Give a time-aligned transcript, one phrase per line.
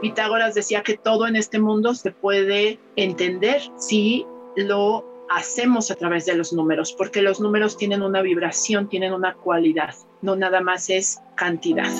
[0.00, 4.26] Pitágoras decía que todo en este mundo se puede entender si
[4.56, 9.34] lo hacemos a través de los números, porque los números tienen una vibración, tienen una
[9.34, 11.90] cualidad, no nada más es cantidad.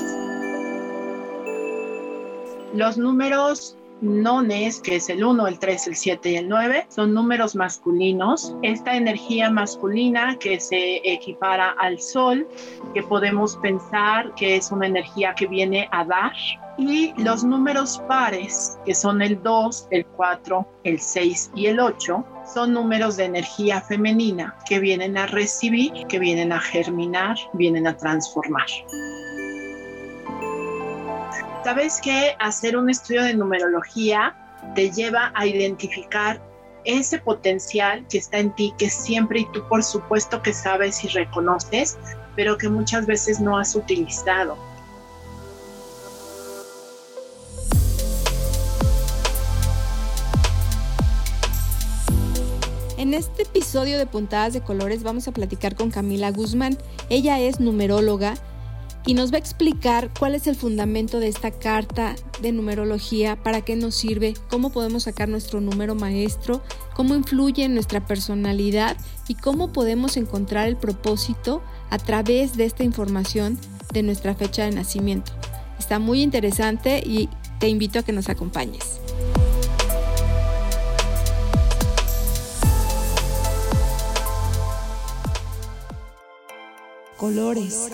[2.75, 7.14] Los números nones, que es el 1, el 3, el 7 y el 9, son
[7.14, 8.55] números masculinos.
[8.62, 12.48] Esta energía masculina que se equipara al sol,
[12.95, 16.32] que podemos pensar que es una energía que viene a dar.
[16.81, 22.25] Y los números pares, que son el 2, el 4, el 6 y el 8,
[22.55, 27.95] son números de energía femenina que vienen a recibir, que vienen a germinar, vienen a
[27.98, 28.66] transformar.
[31.65, 34.35] Sabes que hacer un estudio de numerología
[34.74, 36.41] te lleva a identificar
[36.85, 41.09] ese potencial que está en ti, que siempre y tú por supuesto que sabes y
[41.09, 41.99] reconoces,
[42.37, 44.70] pero que muchas veces no has utilizado.
[53.11, 56.79] En este episodio de Puntadas de Colores vamos a platicar con Camila Guzmán.
[57.09, 58.35] Ella es numeróloga
[59.05, 63.63] y nos va a explicar cuál es el fundamento de esta carta de numerología, para
[63.63, 66.62] qué nos sirve, cómo podemos sacar nuestro número maestro,
[66.94, 68.97] cómo influye en nuestra personalidad
[69.27, 73.59] y cómo podemos encontrar el propósito a través de esta información
[73.93, 75.33] de nuestra fecha de nacimiento.
[75.81, 77.28] Está muy interesante y
[77.59, 79.00] te invito a que nos acompañes.
[87.21, 87.91] Colores.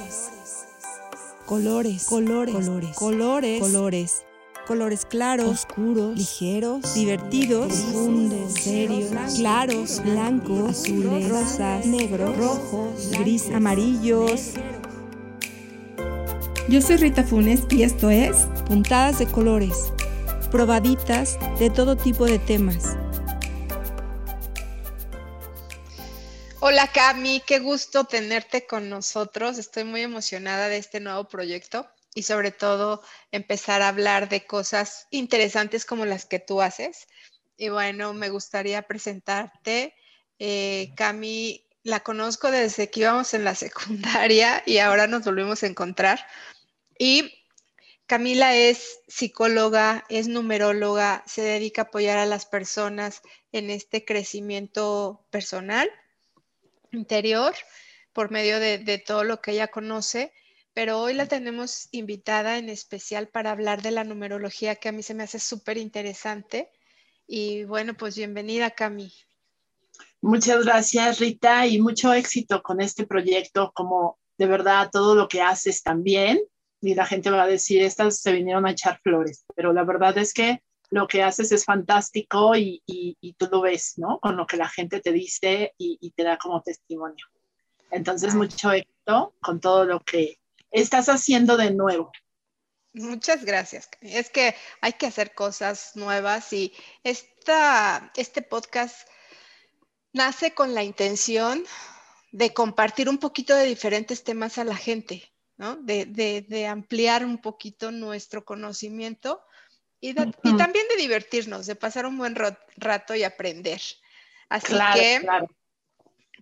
[1.46, 4.24] Colores, colores, colores, colores, colores,
[4.68, 14.52] colores claros, oscuros, ligeros, divertidos, profundos, serios, claros, blancos, azules, rosas, negros, rojos, gris, amarillos.
[16.68, 19.92] Yo soy Rita Funes y esto es Puntadas de Colores,
[20.52, 22.95] probaditas de todo tipo de temas
[26.68, 29.56] Hola Cami, qué gusto tenerte con nosotros.
[29.56, 35.06] Estoy muy emocionada de este nuevo proyecto y sobre todo empezar a hablar de cosas
[35.12, 37.06] interesantes como las que tú haces.
[37.56, 39.94] Y bueno, me gustaría presentarte.
[40.40, 45.68] Eh, Cami, la conozco desde que íbamos en la secundaria y ahora nos volvimos a
[45.68, 46.26] encontrar.
[46.98, 47.44] Y
[48.06, 53.22] Camila es psicóloga, es numeróloga, se dedica a apoyar a las personas
[53.52, 55.88] en este crecimiento personal
[56.96, 57.54] interior
[58.12, 60.32] por medio de, todo lo que ella conoce,
[60.72, 65.02] pero hoy la tenemos invitada en especial para hablar de la numerología que a mí
[65.02, 66.70] se me hace súper interesante.
[67.26, 69.12] Y bueno, pues bienvenida, Cami.
[70.20, 75.42] Muchas gracias, Rita, y mucho éxito con este proyecto, como de verdad todo lo que
[75.42, 76.40] haces también.
[76.80, 80.16] Y la gente va a decir, estas se vinieron a echar flores, pero la verdad
[80.18, 82.82] es que lo que haces es fantástico y,
[83.38, 84.18] tú lo ves, ¿no?
[84.20, 87.26] Con lo que la gente te dice y, te da como testimonio.
[87.90, 90.38] Entonces, mucho éxito con todo lo que
[90.70, 92.10] estás haciendo de nuevo.
[92.92, 93.88] Muchas gracias.
[94.00, 96.72] Es que hay que hacer cosas nuevas y
[97.04, 99.06] esta, este podcast
[100.12, 101.62] nace con la intención
[102.32, 105.76] de compartir un poquito de diferentes temas a la gente, ¿no?
[105.76, 109.42] De, de ampliar un poquito nuestro conocimiento
[110.00, 112.36] y, también de divertirnos, de pasar un buen
[112.76, 113.80] rato y aprender.
[114.48, 115.26] Así que,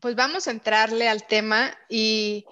[0.01, 2.45] pues vamos a entrarle al tema y,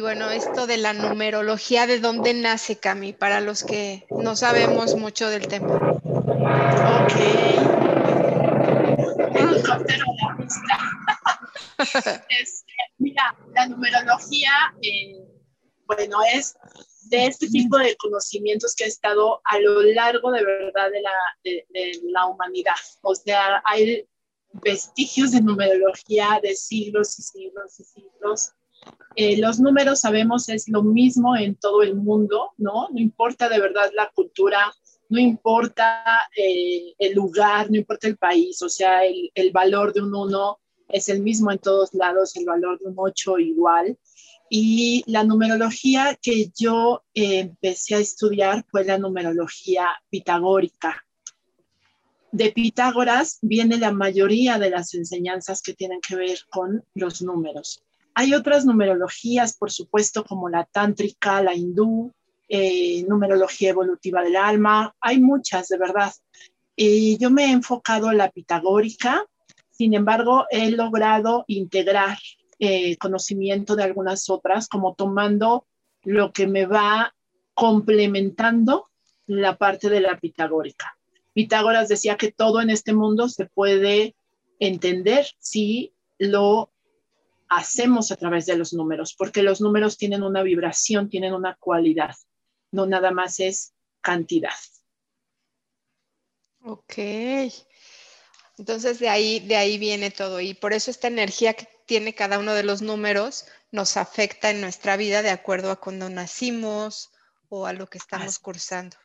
[0.00, 3.12] bueno, esto de la numerología, ¿de dónde nace, Cami?
[3.12, 5.74] Para los que no sabemos mucho del tema.
[5.74, 7.14] Ok.
[12.98, 15.16] mira, la numerología, eh,
[15.86, 16.56] bueno, es
[17.08, 21.12] de este tipo de conocimientos que ha estado a lo largo de verdad de la,
[21.42, 22.74] de, la humanidad.
[23.02, 24.06] O sea, hay
[24.52, 28.52] vestigios de numerología de siglos y siglos y siglos.
[29.16, 32.88] Eh, los números sabemos es lo mismo en todo el mundo, ¿no?
[32.90, 34.72] No importa de verdad la cultura,
[35.08, 36.04] no importa
[36.36, 40.58] eh, el lugar, no importa el país, o sea, el, el valor de un uno
[40.88, 43.98] es el mismo en todos lados, el valor de un ocho igual.
[44.56, 51.04] Y la numerología que yo eh, empecé a estudiar fue la numerología pitagórica.
[52.30, 57.82] De Pitágoras viene la mayoría de las enseñanzas que tienen que ver con los números.
[58.14, 62.12] Hay otras numerologías, por supuesto, como la tántrica, la hindú,
[62.48, 64.94] eh, numerología evolutiva del alma.
[65.00, 66.12] Hay muchas, de verdad.
[66.76, 69.26] Y yo me he enfocado en la pitagórica,
[69.72, 72.18] sin embargo, he logrado integrar
[72.58, 75.66] eh, conocimiento de algunas otras, como tomando
[76.02, 77.14] lo que me va
[77.54, 78.90] complementando
[79.26, 80.98] la parte de la pitagórica.
[81.32, 84.14] Pitágoras decía que todo en este mundo se puede
[84.60, 86.70] entender si lo
[87.48, 92.14] hacemos a través de los números, porque los números tienen una vibración, tienen una cualidad,
[92.70, 94.54] no nada más es cantidad.
[96.62, 96.94] Ok.
[98.56, 102.38] Entonces de ahí, de ahí viene todo y por eso esta energía que tiene cada
[102.38, 107.10] uno de los números nos afecta en nuestra vida de acuerdo a cuando nacimos
[107.48, 108.96] o a lo que estamos cursando.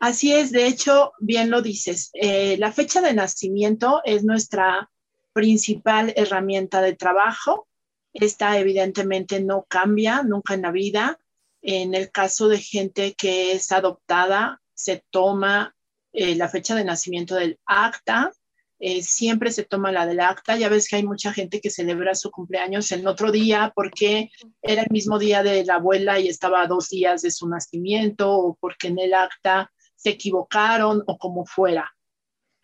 [0.00, 4.90] Así es, de hecho, bien lo dices, eh, la fecha de nacimiento es nuestra
[5.32, 7.68] principal herramienta de trabajo.
[8.12, 11.18] Esta evidentemente no cambia nunca en la vida.
[11.60, 15.74] En el caso de gente que es adoptada, se toma
[16.12, 18.32] eh, la fecha de nacimiento del acta,
[18.80, 20.56] eh, siempre se toma la del acta.
[20.56, 24.30] Ya ves que hay mucha gente que celebra su cumpleaños en otro día porque
[24.62, 28.30] era el mismo día de la abuela y estaba a dos días de su nacimiento
[28.32, 31.90] o porque en el acta se equivocaron o como fuera.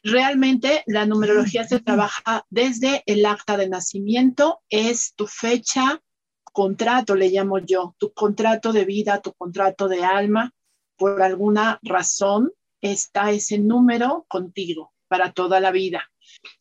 [0.03, 6.03] Realmente la numerología se trabaja desde el acta de nacimiento, es tu fecha,
[6.53, 10.53] contrato, le llamo yo, tu contrato de vida, tu contrato de alma.
[10.97, 16.09] Por alguna razón está ese número contigo para toda la vida.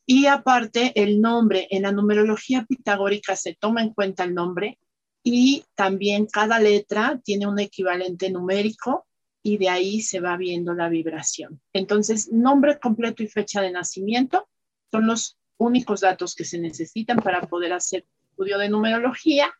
[0.07, 4.79] Y aparte, el nombre, en la numerología pitagórica se toma en cuenta el nombre
[5.23, 9.05] y también cada letra tiene un equivalente numérico
[9.43, 11.61] y de ahí se va viendo la vibración.
[11.73, 14.49] Entonces, nombre completo y fecha de nacimiento
[14.91, 19.53] son los únicos datos que se necesitan para poder hacer estudio de numerología.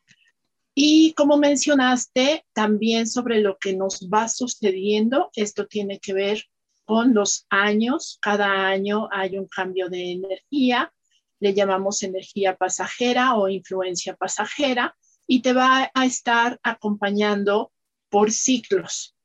[0.74, 6.44] Y como mencionaste, también sobre lo que nos va sucediendo, esto tiene que ver
[6.90, 8.18] con los años.
[8.20, 10.92] Cada año hay un cambio de energía,
[11.40, 14.98] le llamamos energía pasajera o influencia pasajera,
[15.28, 17.72] y te va a estar acompañando
[18.10, 19.16] por ciclos.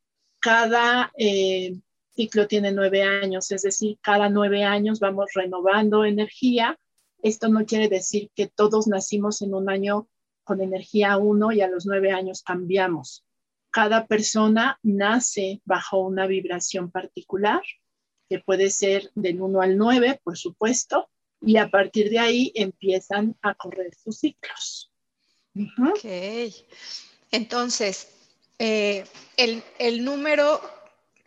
[0.40, 1.80] Cada eh,
[2.14, 6.78] ciclo tiene nueve años, es decir, cada nueve años vamos renovando energía.
[7.22, 10.06] Esto no quiere decir que todos nacimos en un año
[10.42, 13.24] con energía uno y a los nueve años cambiamos
[13.74, 17.60] cada persona nace bajo una vibración particular,
[18.28, 21.10] que puede ser del 1 al 9, por supuesto,
[21.40, 24.92] y a partir de ahí empiezan a correr sus ciclos.
[25.56, 26.04] Ok.
[27.32, 28.10] Entonces,
[28.60, 29.06] eh,
[29.36, 30.60] el, número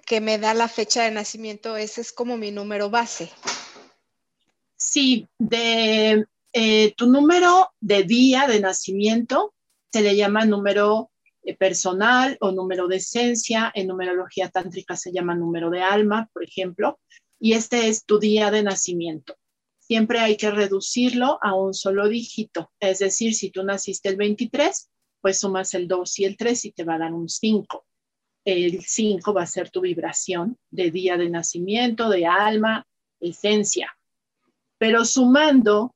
[0.05, 3.29] que me da la fecha de nacimiento, ese es como mi número base.
[4.77, 9.53] Sí, de eh, tu número de día de nacimiento
[9.91, 11.11] se le llama número
[11.55, 13.71] personal o número de esencia.
[13.73, 16.99] En numerología tántrica se llama número de alma, por ejemplo.
[17.39, 19.35] Y este es tu día de nacimiento.
[19.79, 22.71] Siempre hay que reducirlo a un solo dígito.
[22.79, 24.89] Es decir, si tú naciste el 23,
[25.21, 27.85] pues sumas el 2 y el 3 y te va a dar un 5.
[28.43, 32.85] El 5 va a ser tu vibración de día de nacimiento, de alma,
[33.19, 33.97] esencia.
[34.77, 35.93] Pero sumando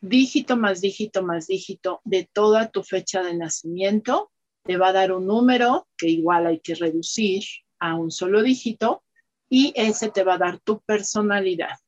[0.00, 4.30] dígito más dígito más dígito de toda tu fecha de nacimiento,
[4.64, 7.44] te va a dar un número que igual hay que reducir
[7.78, 9.02] a un solo dígito
[9.48, 11.78] y ese te va a dar tu personalidad.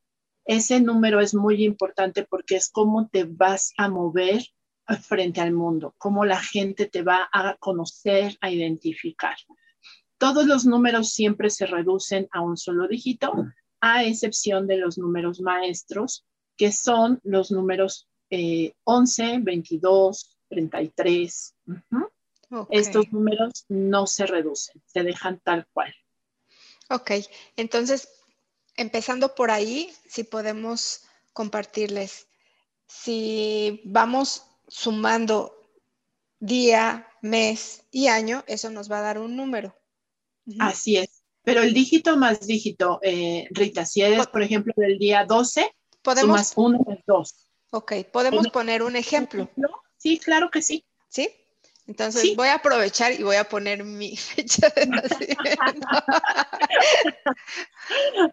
[0.45, 4.45] Ese número es muy importante porque es cómo te vas a mover
[5.03, 9.37] frente al mundo, cómo la gente te va a conocer, a identificar.
[10.19, 13.33] Todos los números siempre se reducen a un solo dígito,
[13.81, 16.25] a excepción de los números maestros,
[16.57, 21.55] que son los números 11, 22, 33.
[22.71, 25.95] Estos números no se reducen, se dejan tal cual.
[26.89, 27.11] Ok,
[27.57, 28.09] entonces,
[28.77, 32.29] empezando por ahí, si podemos compartirles,
[32.87, 35.57] si vamos sumando
[36.39, 39.75] día, mes y año, eso nos va a dar un número.
[40.61, 41.23] Así es.
[41.43, 45.71] Pero el dígito más dígito, eh, Rita, si eres, por ejemplo, del día 12,
[46.03, 46.49] ¿podemos?
[46.49, 47.35] sumas 1 más 2.
[47.71, 49.49] Ok, ¿podemos poner un ejemplo?
[49.97, 50.85] Sí, claro que sí.
[51.09, 51.29] ¿Sí?
[51.87, 55.89] Entonces voy a aprovechar y voy a poner mi fecha de nacimiento.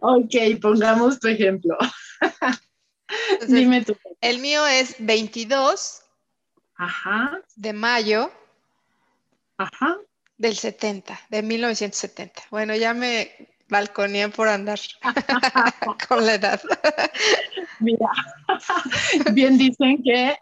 [0.00, 1.76] ok, pongamos tu ejemplo.
[3.46, 3.96] Dime tú.
[4.20, 6.02] El mío es 22
[7.56, 8.32] de mayo
[10.36, 12.42] del 70, de 1970.
[12.50, 14.78] Bueno, ya me balconía por andar
[16.08, 16.60] con la edad.
[17.80, 18.10] Mira,
[19.32, 20.36] bien dicen que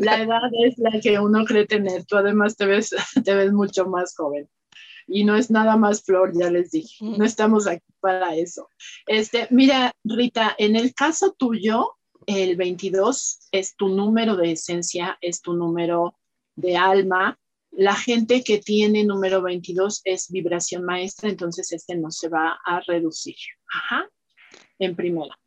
[0.00, 2.04] la edad es la que uno cree tener.
[2.04, 2.94] Tú además te ves,
[3.24, 4.48] te ves mucho más joven.
[5.08, 6.96] Y no es nada más flor, ya les dije.
[7.04, 8.68] No estamos aquí para eso.
[9.06, 11.96] Este, mira, Rita, en el caso tuyo,
[12.26, 16.16] el 22 es tu número de esencia, es tu número
[16.56, 17.38] de alma,
[17.76, 22.80] La gente que tiene número 22 es vibración maestra, entonces este no se va a
[22.80, 23.36] reducir.
[23.68, 24.08] Ajá,
[24.78, 25.38] en primera.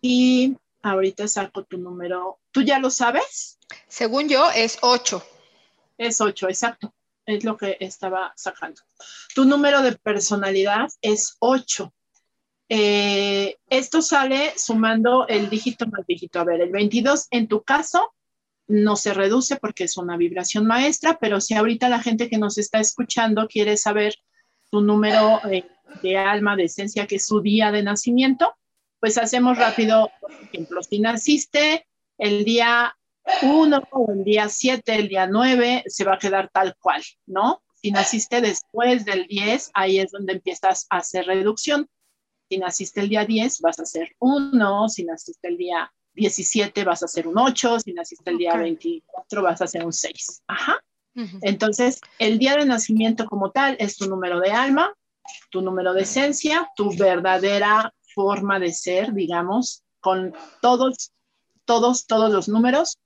[0.00, 2.38] Y ahorita saco tu número.
[2.52, 3.58] ¿Tú ya lo sabes?
[3.86, 5.22] Según yo, es 8.
[5.98, 6.94] Es 8, exacto.
[7.26, 8.80] Es lo que estaba sacando.
[9.34, 11.92] Tu número de personalidad es 8.
[12.70, 16.40] Eh, esto sale sumando el dígito más dígito.
[16.40, 18.14] A ver, el 22 en tu caso
[18.68, 22.58] no se reduce porque es una vibración maestra, pero si ahorita la gente que nos
[22.58, 24.14] está escuchando quiere saber
[24.70, 25.64] tu número eh,
[26.02, 28.54] de alma, de esencia, que es su día de nacimiento,
[29.00, 31.86] pues hacemos rápido, por ejemplo, si naciste
[32.18, 32.94] el día
[33.42, 37.62] 1 o el día 7, el día 9, se va a quedar tal cual, ¿no?
[37.74, 41.88] Si naciste después del 10, ahí es donde empiezas a hacer reducción.
[42.50, 44.88] Si naciste el día 10, vas a hacer 1.
[44.88, 47.80] Si naciste el día 17, vas a hacer un 8.
[47.80, 50.42] Si naciste el día 24, vas a hacer un 6.
[50.46, 50.76] Ajá.
[51.42, 54.94] Entonces, el día de nacimiento como tal es tu número de alma,
[55.50, 60.32] tu número de esencia, tu verdadera forma de ser, digamos, con
[60.62, 61.12] todos,
[61.64, 62.98] todos, todos los números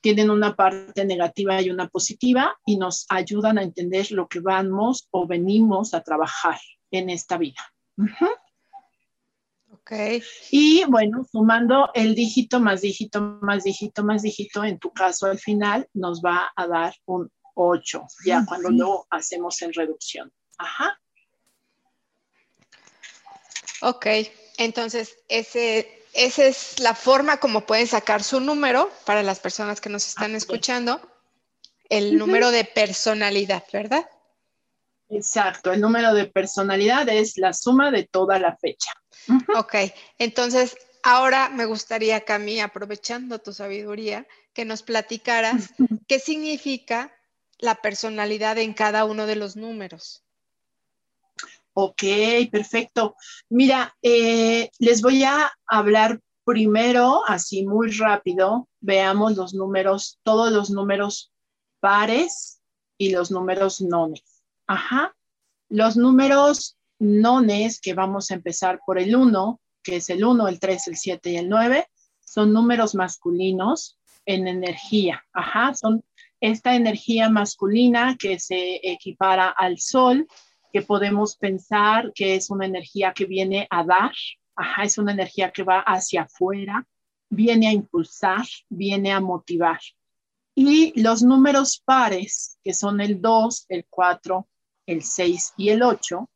[0.00, 5.08] tienen una parte negativa y una positiva y nos ayudan a entender lo que vamos
[5.10, 6.58] o venimos a trabajar
[6.90, 7.60] en esta vida.
[10.50, 15.38] Y bueno, sumando el dígito más dígito más dígito más dígito, en tu caso al
[15.38, 20.32] final nos va a dar un 8, ya cuando lo hacemos en reducción.
[20.58, 20.98] Ajá.
[23.82, 24.06] Ok,
[24.56, 29.90] entonces ese, esa es la forma como pueden sacar su número para las personas que
[29.90, 31.00] nos están escuchando,
[31.90, 34.08] el número de personalidad, ¿verdad?
[35.08, 38.90] Exacto, el número de personalidad es la suma de toda la fecha.
[39.56, 39.74] Ok,
[40.18, 45.74] entonces ahora me gustaría, Cami, aprovechando tu sabiduría, que nos platicaras
[46.08, 47.14] qué significa
[47.58, 50.24] la personalidad en cada uno de los números.
[51.74, 52.02] Ok,
[52.52, 53.16] perfecto.
[53.48, 60.70] Mira, eh, les voy a hablar primero, así muy rápido, veamos los números, todos los
[60.70, 61.32] números
[61.80, 62.60] pares
[62.96, 64.33] y los números nones.
[64.66, 65.14] Ajá.
[65.68, 70.58] Los números nones, que vamos a empezar por el 1, que es el 1, el
[70.58, 71.86] 3, el 7 y el 9,
[72.20, 75.22] son números masculinos en energía.
[75.32, 76.04] Ajá, son
[76.40, 80.26] esta energía masculina que se equipara al sol,
[80.72, 84.12] que podemos pensar que es una energía que viene a dar,
[84.56, 86.86] ajá, es una energía que va hacia afuera,
[87.30, 89.80] viene a impulsar, viene a motivar.
[90.54, 94.46] Y los números pares, que son el 2, el 4,
[94.86, 96.28] el 6 y el 8,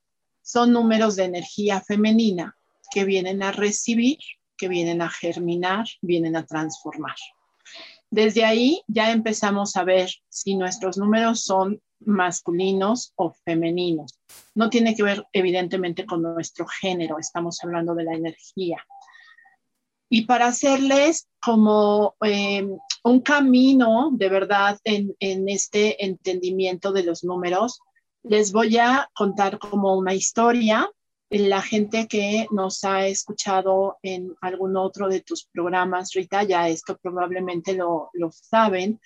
[0.43, 2.57] son números de energía femenina
[2.91, 4.19] que vienen a recibir,
[4.57, 7.17] que vienen a germinar, vienen a transformar.
[8.11, 14.19] Desde ahí ya empezamos a ver si nuestros números son masculinos o femeninos.
[14.55, 18.85] No tiene que ver evidentemente con nuestro género, estamos hablando de la energía.
[20.11, 22.67] Y para hacerles como eh,
[23.05, 27.81] un camino de verdad en, en este entendimiento de los números,
[28.29, 30.91] les voy a contar como una historia.
[31.31, 36.99] La gente que nos ha escuchado en algún otro de tus programas, Rita, ya esto
[36.99, 39.01] probablemente lo, lo saben,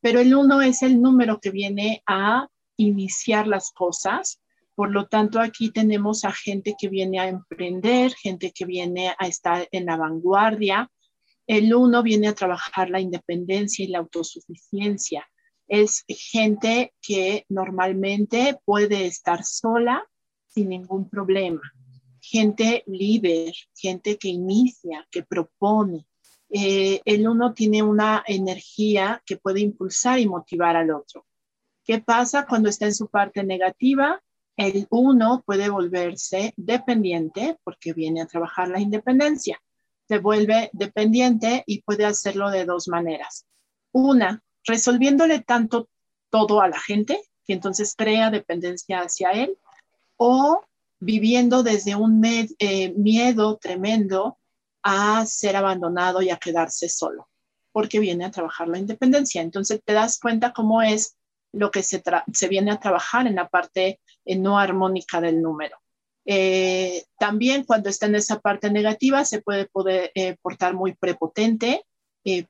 [0.00, 4.40] pero el uno es el número que viene a iniciar las cosas.
[4.76, 9.26] Por lo tanto, aquí tenemos a gente que viene a emprender, gente que viene a
[9.26, 10.88] estar en la vanguardia.
[11.48, 15.26] El uno viene a trabajar la independencia y la autosuficiencia
[15.68, 20.02] es gente que normalmente puede estar sola
[20.46, 21.60] sin ningún problema.
[22.20, 26.06] Gente líder, gente que inicia, que propone.
[26.50, 31.26] Eh, el uno tiene una energía que puede impulsar y motivar al otro.
[31.84, 34.22] ¿Qué pasa cuando está en su parte negativa?
[34.56, 39.60] El uno puede volverse dependiente porque viene a trabajar la independencia.
[40.08, 43.46] Se vuelve dependiente y puede hacerlo de dos maneras.
[43.92, 45.88] Una, resolviéndole tanto
[46.30, 49.58] todo a la gente que entonces crea dependencia hacia él
[50.16, 50.62] o
[51.00, 54.38] viviendo desde un eh, miedo tremendo
[54.82, 57.28] a ser abandonado y a quedarse solo,
[57.72, 59.40] porque viene a trabajar la independencia.
[59.40, 61.16] Entonces te das cuenta cómo es
[61.52, 62.02] lo que se,
[62.48, 65.78] viene a trabajar en la parte eh, no armónica del número.
[66.26, 71.86] Eh, también cuando está en esa parte negativa se puede poder, portar muy prepotente,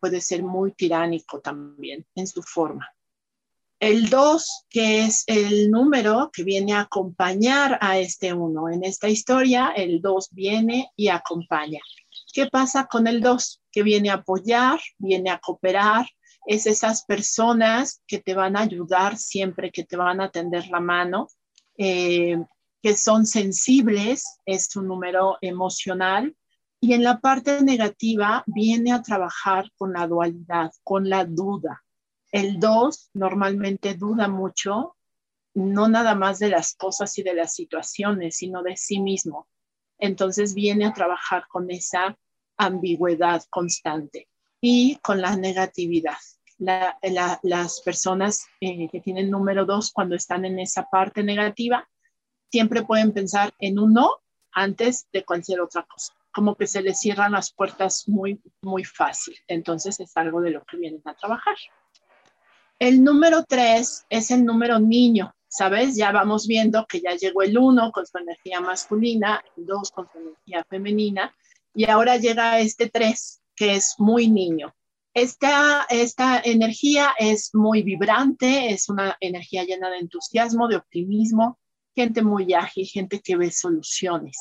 [0.01, 2.89] puede ser muy tiránico también en su forma.
[3.81, 8.71] El 2, que es el número que viene a acompañar a este 1.
[8.71, 11.81] En esta historia, el 2 viene y acompaña.
[12.33, 13.63] ¿Qué pasa con el 2?
[13.71, 16.09] Que viene a apoyar, viene a cooperar,
[16.49, 20.81] es esas personas que te van a ayudar siempre, que te van a tender la
[20.81, 21.29] mano,
[21.77, 22.39] eh,
[22.83, 26.35] que son sensibles, es un número emocional.
[26.81, 31.83] Y en la parte negativa viene a trabajar con la dualidad, con la duda.
[32.31, 34.97] El 2 normalmente duda mucho,
[35.55, 39.49] no nada más de las cosas y de las situaciones, sino de sí mismo.
[39.99, 42.17] Entonces viene a trabajar con esa
[42.57, 44.29] ambigüedad constante
[44.61, 46.19] y con la negatividad.
[46.59, 51.89] las personas eh, que tienen número dos, cuando están en esa parte negativa,
[52.51, 54.11] siempre pueden pensar en un no
[54.53, 56.18] antes de cualquier otra cosa.
[56.33, 59.37] Como que se les cierran las puertas muy, muy fácil.
[59.47, 61.57] Entonces es algo de lo que vienen a trabajar.
[62.79, 65.35] El número tres es el número niño.
[65.49, 65.97] ¿sabes?
[65.97, 70.09] Ya vamos viendo que ya llegó el uno con su energía masculina, el dos con
[70.13, 71.35] su energía femenina,
[71.75, 74.75] y ahora llega este tres, que es muy niño.
[75.15, 81.59] Esta, esta energía es muy vibrante, es una energía llena de entusiasmo, de optimismo,
[81.95, 84.37] gente muy ágil, gente que ve soluciones.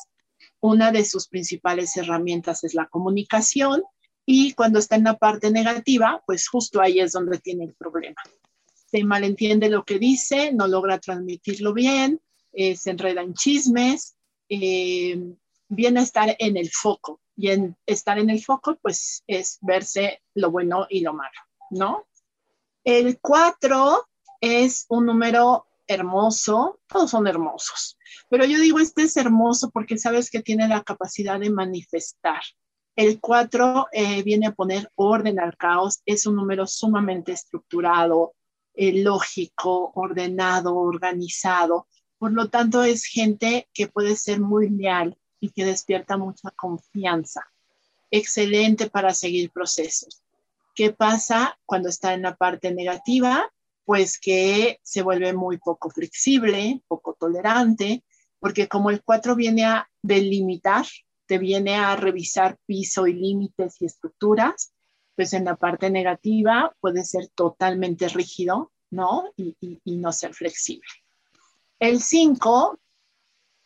[0.68, 3.84] Una de sus principales herramientas es la comunicación
[4.26, 8.22] y cuando está en la parte negativa, pues justo ahí es donde tiene el problema
[8.90, 12.22] se malentiende lo que dice, no logra transmitirlo bien,
[12.54, 14.16] eh, se enreda en chismes,
[14.50, 15.36] eh,
[15.68, 17.22] viene a estar en el foco.
[17.36, 22.08] Y en estar en el foco, pues es verse lo bueno y lo malo, ¿no?
[22.84, 24.08] El 4
[24.42, 27.98] es un número hermoso, todos son hermosos,
[28.30, 32.42] pero yo digo, este es hermoso porque sabes que tiene la capacidad de manifestar.
[32.96, 38.34] El 4 eh, viene a poner orden al caos, es un número sumamente estructurado,
[38.74, 41.88] eh, lógico, ordenado, organizado.
[42.18, 47.42] Por lo tanto, es gente que puede ser muy leal y que despierta mucha confianza.
[48.10, 50.24] Excelente para seguir procesos.
[50.74, 53.52] ¿Qué pasa cuando está en la parte negativa?
[53.88, 58.04] Pues que se vuelve muy poco flexible, poco tolerante,
[58.38, 60.86] porque como el 4 viene a delimitar,
[61.26, 64.74] te viene a revisar piso y límites y estructuras,
[65.16, 69.32] pues en la parte negativa puede ser totalmente rígido, ¿no?
[69.38, 70.90] Y, no ser flexible.
[71.80, 72.78] El 5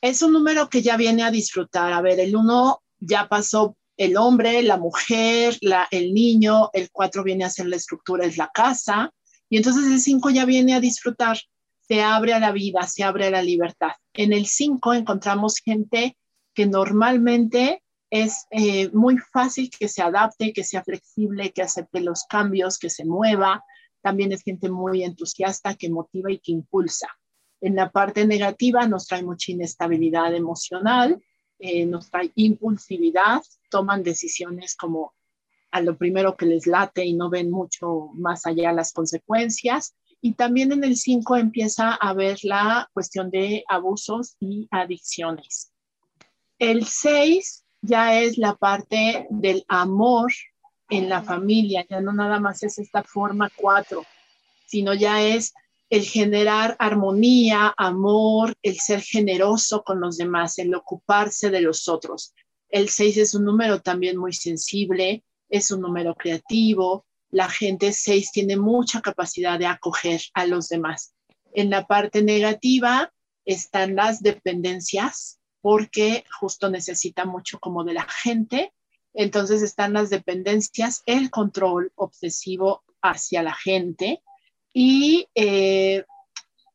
[0.01, 1.93] es un número que ya viene a disfrutar.
[1.93, 5.57] A ver, el 1 ya pasó el hombre, la mujer,
[5.89, 9.11] el niño, el 4 viene a ser la estructura, es la casa,
[9.51, 11.37] y entonces el 5 ya viene a disfrutar,
[11.81, 13.91] se abre a la vida, se abre a la libertad.
[14.13, 16.17] En el 5 encontramos gente
[16.53, 22.23] que normalmente es eh, muy fácil que se adapte, que sea flexible, que acepte los
[22.29, 23.61] cambios, que se mueva.
[24.01, 27.09] También es gente muy entusiasta, que motiva y que impulsa.
[27.59, 31.21] En la parte negativa nos trae mucha inestabilidad emocional,
[31.59, 35.13] eh, nos trae impulsividad, toman decisiones como
[35.71, 39.95] a lo primero que les late y no ven mucho más allá las consecuencias.
[40.21, 45.71] Y también en el 5 empieza a ver la cuestión de abusos y adicciones.
[46.59, 50.31] El 6 ya es la parte del amor
[50.89, 54.05] en la familia, ya no nada más es esta forma cuatro,
[54.67, 55.53] sino ya es
[55.89, 62.33] el generar armonía, amor, el ser generoso con los demás, el ocuparse de los otros.
[62.69, 67.05] El seis es un número también muy sensible, es un número creativo.
[67.29, 71.13] La gente seis tiene mucha capacidad de acoger a los demás.
[71.53, 73.13] En la parte negativa
[73.45, 78.73] están las dependencias, porque justo necesita mucho como de la gente.
[79.13, 84.23] Entonces están las dependencias, el control obsesivo hacia la gente
[84.73, 86.05] y eh,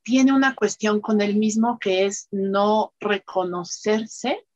[0.03, 4.47] tiene una cuestión con él mismo que es no reconocerse,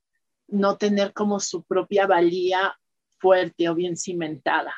[0.48, 2.78] no tener como su propia valía
[3.20, 4.74] fuerte o bien cimentada.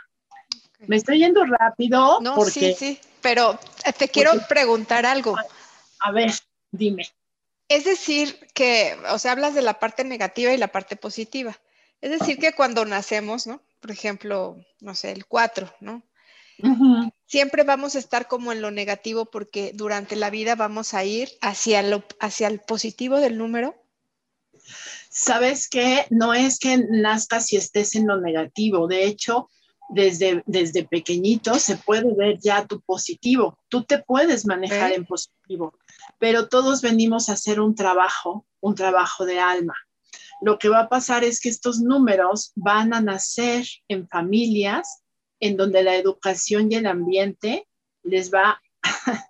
[0.87, 2.20] Me estoy yendo rápido.
[2.20, 3.59] No, porque, sí, sí, pero
[3.98, 5.37] te quiero preguntar algo.
[6.00, 6.33] a ver,
[6.70, 7.09] dime.
[7.68, 11.59] Es decir, que, o sea, hablas de la parte negativa y la parte positiva.
[12.00, 13.62] Es decir, que cuando nacemos, ¿no?
[13.81, 16.02] Por ejemplo, no sé, el 4, ¿no?
[17.26, 21.31] Siempre vamos a estar como en lo negativo porque durante la vida vamos a ir
[21.40, 23.74] hacia, lo, hacia el positivo del número.
[25.12, 28.87] Sabes que no es que nazcas y estés en lo negativo.
[28.87, 29.48] De hecho,
[29.90, 33.59] desde, desde pequeñito se puede ver ya tu positivo.
[33.68, 35.75] Tú te puedes manejar en positivo
[36.18, 39.75] pero todos venimos a hacer un trabajo, un trabajo de alma.
[40.40, 45.03] Lo que va a pasar es que estos números van a nacer en familias
[45.40, 47.68] en donde la educación y el ambiente
[48.03, 48.61] les va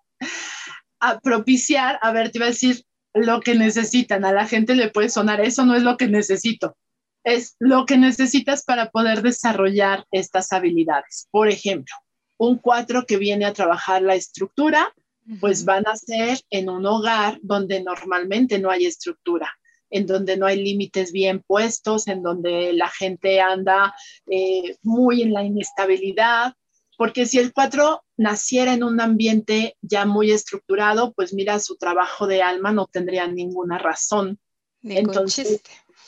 [1.01, 4.25] a propiciar, a ver, te iba a decir lo que necesitan.
[4.25, 6.77] A la gente le puede sonar, eso no es lo que necesito,
[7.25, 11.29] es lo que necesitas para poder desarrollar estas habilidades.
[11.31, 11.95] Por ejemplo,
[12.39, 14.93] Un 4 que viene a trabajar la estructura,
[15.39, 19.49] pues van a ser en un hogar donde normalmente no hay estructura
[19.93, 23.95] en donde no hay límites bien puestos, en donde la gente anda
[24.27, 26.55] eh, muy en la inestabilidad,
[27.03, 32.29] porque si el 4 naciera en un ambiente ya muy estructurado, pues mira, su trabajo
[32.29, 34.39] de alma no tendría ninguna razón.
[34.85, 35.63] Entonces,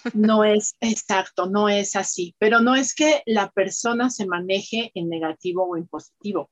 [0.14, 5.08] no es exacto, no es así, pero no es que la persona se maneje en
[5.08, 6.48] negativo o en positivo.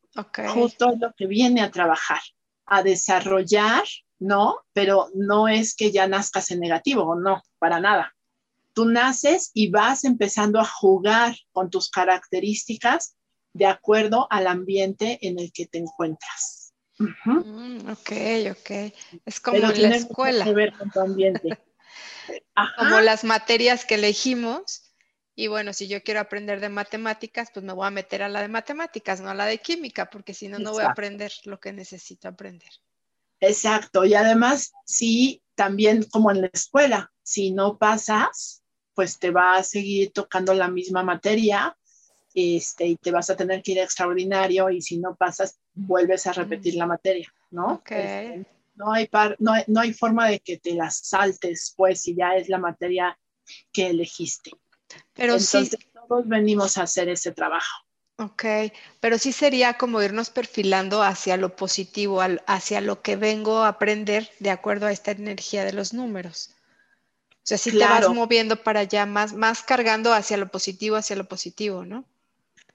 [0.49, 2.21] Justo es lo que viene a trabajar,
[2.67, 3.85] a desarrollar
[4.19, 4.57] ¿no?
[4.73, 8.13] Pero no es que ya nazcas en negativo, no, para nada.
[8.73, 13.17] Tú naces y vas empezando a jugar con tus características
[13.53, 16.73] de acuerdo al ambiente en el que te encuentras.
[16.99, 18.13] Mm, ok,
[18.51, 18.93] ok.
[19.25, 20.45] Es como en la escuela.
[20.45, 21.59] Que ver con tu ambiente.
[22.79, 24.95] Como las materias que elegimos.
[25.35, 28.43] Y bueno, si yo quiero aprender de matemáticas, pues me voy a meter a la
[28.43, 31.59] de matemáticas, no a la de química, porque si no, no voy a aprender lo
[31.59, 32.71] que necesito aprender.
[33.41, 38.63] Exacto, y además, sí, también como en la escuela, si no pasas,
[38.95, 41.77] pues te va a seguir tocando la misma materia
[42.35, 46.33] este, y te vas a tener que ir extraordinario y si no pasas, vuelves a
[46.33, 47.83] repetir la materia, ¿no?
[47.85, 52.15] Este, no, hay no, hay, no hay forma de que te las saltes, pues, si
[52.15, 53.19] ya es la materia
[53.73, 54.51] que elegiste.
[55.15, 55.77] Pero Entonces,
[56.09, 57.87] todos venimos a hacer ese trabajo.
[58.19, 58.45] Ok,
[59.01, 64.31] pero sí sería como irnos perfilando hacia lo positivo, hacia lo que vengo a aprender
[64.39, 66.51] de acuerdo a esta energía de los números.
[67.31, 71.17] O sea, sí te vas moviendo para allá, más, más cargando hacia lo positivo, hacia
[71.17, 72.05] lo positivo, ¿no?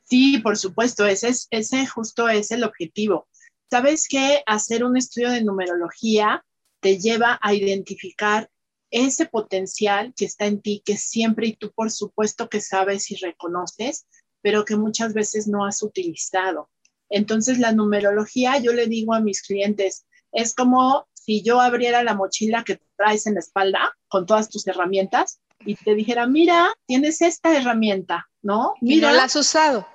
[0.10, 3.28] Sí, por supuesto, ese, es, ese justo es el objetivo.
[3.70, 6.46] Sabes que hacer un estudio de numerología
[6.80, 8.50] te lleva a identificar
[8.90, 13.16] ese potencial que está en ti, que siempre y tú por supuesto que sabes y
[13.18, 14.08] reconoces,
[14.42, 16.70] pero que muchas veces no has utilizado.
[17.10, 22.16] Entonces, la numerología, yo le digo a mis clientes, es como si yo abriera la
[22.16, 27.22] mochila que traes en la espalda con todas tus herramientas y te dijera, mira, tienes
[27.22, 28.76] esta herramienta, ¿no?
[28.80, 29.86] Mira, no la has usado.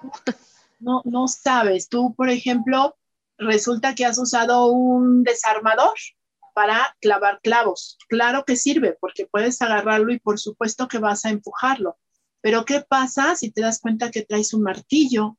[0.79, 1.88] No, no sabes.
[1.88, 2.99] Tú, por ejemplo,
[3.38, 5.95] resulta que has usado un desarmador
[6.53, 7.97] para clavar clavos.
[8.11, 11.97] Claro que sirve porque puedes agarrarlo y por supuesto que vas a empujarlo.
[12.43, 15.38] Pero ¿qué pasa si te das cuenta que traes un martillo?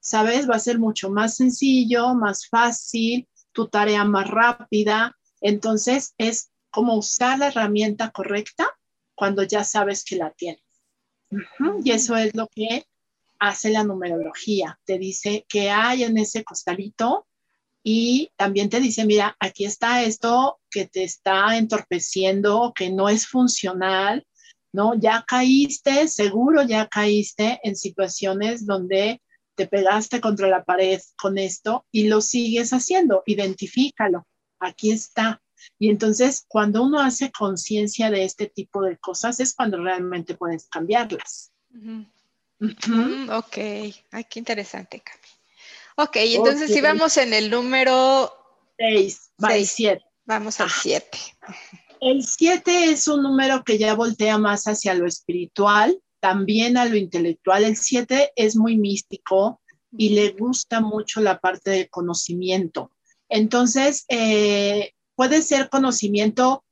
[0.00, 0.48] ¿Sabes?
[0.48, 5.14] Va a ser mucho más sencillo, más fácil, tu tarea más rápida.
[5.42, 8.66] Entonces es como usar la herramienta correcta
[9.14, 10.65] cuando ya sabes que la tienes.
[11.84, 12.84] Y eso es lo que
[13.38, 14.78] hace la numerología.
[14.84, 17.26] Te dice qué hay en ese costalito
[17.82, 23.26] y también te dice, mira, aquí está esto que te está entorpeciendo, que no es
[23.26, 24.26] funcional,
[24.72, 24.94] ¿no?
[24.94, 29.22] Ya caíste, seguro ya caíste en situaciones donde
[29.54, 34.26] te pegaste contra la pared con esto y lo sigues haciendo, identifícalo,
[34.60, 35.40] aquí está.
[35.78, 40.66] Y entonces cuando uno hace conciencia de este tipo de cosas es cuando realmente puedes
[40.66, 41.52] cambiarlas.
[41.70, 43.56] Mm, ok,
[44.10, 45.26] ay, qué interesante, Cami.
[45.96, 48.32] Ok, entonces si vamos en el número
[48.78, 50.04] 6, 7.
[50.26, 51.18] Vamos al 7.
[52.00, 56.96] El 7 es un número que ya voltea más hacia lo espiritual, también a lo
[56.96, 57.64] intelectual.
[57.64, 59.60] El 7 es muy místico
[59.96, 62.90] y le gusta mucho la parte de conocimiento.
[63.28, 66.62] Entonces, eh, puede ser conocimiento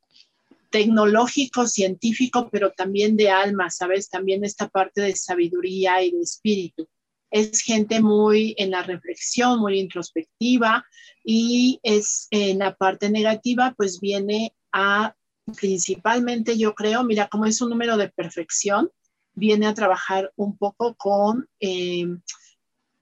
[0.70, 4.08] tecnológico, científico, pero también de alma, ¿sabes?
[4.08, 6.88] También esta parte de sabiduría y de espíritu.
[7.30, 10.84] Es gente muy en la reflexión, muy introspectiva
[11.24, 15.14] y es en la parte negativa, pues viene a
[15.56, 18.90] principalmente yo creo, mira, como es un número de perfección,
[19.34, 22.06] viene a trabajar un poco con eh,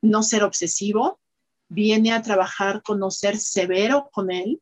[0.03, 1.21] no ser obsesivo,
[1.69, 4.61] viene a trabajar con no ser severo con él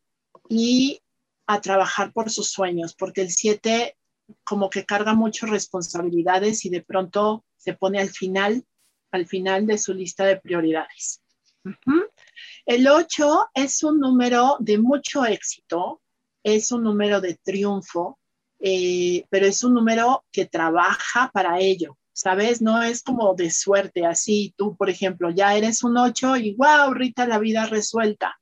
[0.50, 1.00] y
[1.46, 3.96] a trabajar por sus sueños, porque el 7
[4.44, 8.64] como que carga muchas responsabilidades y de pronto se pone al final,
[9.12, 11.22] al final de su lista de prioridades.
[12.66, 16.00] El 8 es un número de mucho éxito,
[16.42, 18.18] es un número de triunfo,
[18.58, 22.60] eh, pero es un número que trabaja para ello, ¿sabes?
[22.60, 26.92] No es como de suerte, así tú, por ejemplo, ya eres un 8 y wow,
[26.92, 28.40] Rita, la vida resuelta.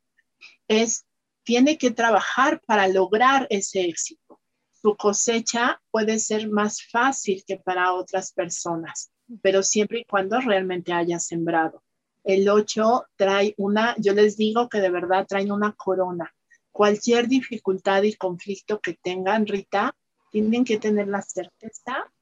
[0.69, 1.07] Es,
[1.49, 4.39] tiene que trabajar para lograr ese éxito.
[4.83, 10.93] Su cosecha puede ser más fácil que para otras personas, pero siempre y cuando realmente
[10.93, 11.83] haya sembrado.
[12.23, 16.31] El 8 trae una, yo les digo que de verdad traen una corona
[16.71, 19.97] cualquier dificultad y conflicto que tengan, Rita,
[20.31, 22.13] tienen que tener la certeza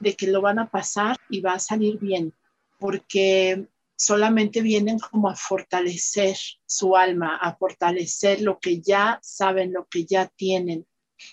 [0.00, 2.34] de que lo van a pasar y va a salir bien,
[2.80, 9.86] porque solamente vienen como a fortalecer su alma, a fortalecer lo que ya saben, lo
[9.86, 10.86] que ya tienen.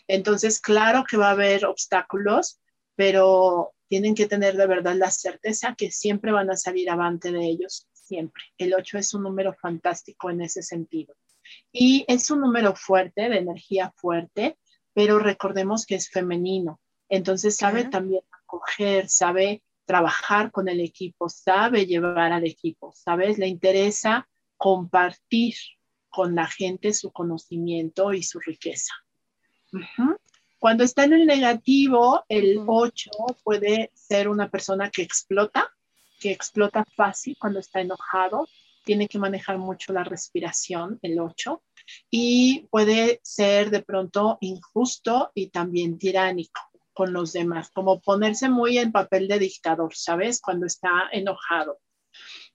[0.07, 2.59] Entonces, claro que va a haber obstáculos,
[2.95, 7.45] pero tienen que tener de verdad la certeza que siempre van a salir avante de
[7.45, 8.43] ellos, siempre.
[8.57, 11.15] El 8 es un número fantástico en ese sentido.
[11.71, 14.57] Y es un número fuerte, de energía fuerte,
[14.93, 16.79] pero recordemos que es femenino.
[17.09, 23.37] Entonces sabe también acoger, sabe trabajar con el equipo, sabe llevar al equipo, ¿sabes?
[23.37, 24.25] Le interesa
[24.55, 25.53] compartir
[26.07, 28.93] con la gente su conocimiento y su riqueza.
[30.59, 33.11] Cuando está en el negativo, el 8
[33.43, 35.69] puede ser una persona que explota,
[36.21, 38.47] que explota fácil cuando está enojado,
[38.85, 41.61] tiene que manejar mucho la respiración, el 8,
[42.09, 48.77] y puede ser de pronto injusto y también tiránico con los demás, como ponerse muy
[48.77, 50.41] en papel de dictador, ¿sabes?
[50.41, 51.79] Cuando está enojado.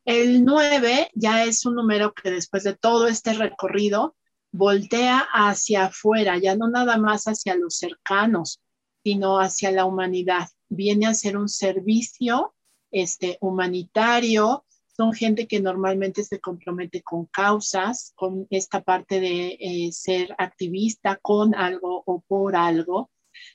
[0.04, 4.16] El 9 ya es un número que después de todo este recorrido
[4.52, 8.60] voltea hacia afuera, ya no nada más hacia los cercanos,
[9.04, 10.48] sino hacia la humanidad.
[10.68, 12.54] Viene a ser un servicio
[12.90, 14.64] este, humanitario,
[14.96, 21.16] son gente que normalmente se compromete con causas, con esta parte de eh, ser activista
[21.20, 23.10] con algo o por algo.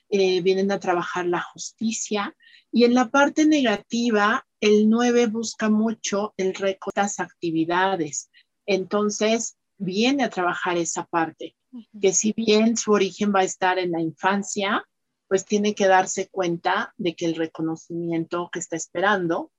[0.08, 2.34] Eh, vienen a trabajar la justicia.
[2.70, 8.30] Y en la parte negativa, el 9 busca mucho el récord de las actividades.
[8.66, 11.56] Entonces, viene a trabajar esa parte,
[12.00, 14.86] que si bien su origen va a estar en la infancia,
[15.28, 19.50] pues tiene que darse cuenta de que el reconocimiento que está esperando,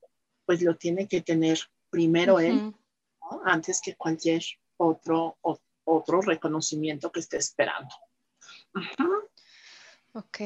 [0.46, 1.60] pues lo tiene que tener
[1.90, 2.74] primero él,
[3.46, 4.44] antes que cualquier
[4.78, 5.38] otro,
[5.84, 7.90] otro reconocimiento que esté esperando.
[10.14, 10.40] Ok,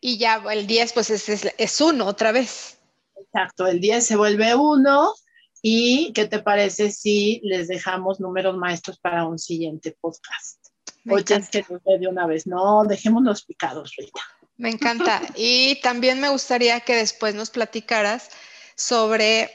[0.00, 2.78] y ya el 10 pues es, es, uno otra vez.
[3.16, 5.14] Exacto, el 10 se vuelve uno
[5.62, 10.66] y ¿qué te parece si les dejamos números maestros para un siguiente podcast?
[11.08, 11.64] Oye, es que
[11.98, 14.20] de una vez, no, dejémonos picados, Rita.
[14.56, 15.22] Me encanta.
[15.34, 18.30] Y también me gustaría que después nos platicaras
[18.74, 19.50] sobre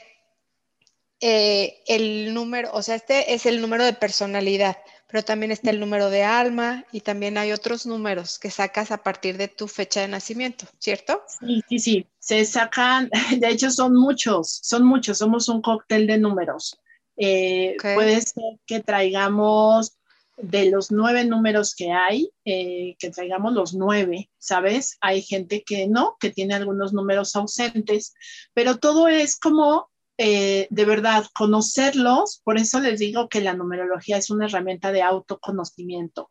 [1.20, 4.76] eh, el número, o sea, este es el número de personalidad,
[5.12, 9.02] pero también está el número de alma y también hay otros números que sacas a
[9.02, 11.22] partir de tu fecha de nacimiento, ¿cierto?
[11.38, 16.16] Sí, sí, sí, se sacan, de hecho son muchos, son muchos, somos un cóctel de
[16.16, 16.80] números.
[17.18, 19.98] Eh, puede ser que traigamos
[20.38, 24.96] de los nueve números que hay, eh, que traigamos los nueve, ¿sabes?
[25.02, 28.14] Hay gente que no, que tiene algunos números ausentes,
[28.54, 34.16] pero todo es como eh, de verdad conocerlos, por eso les digo que la numerología
[34.16, 36.30] es una herramienta de autoconocimiento.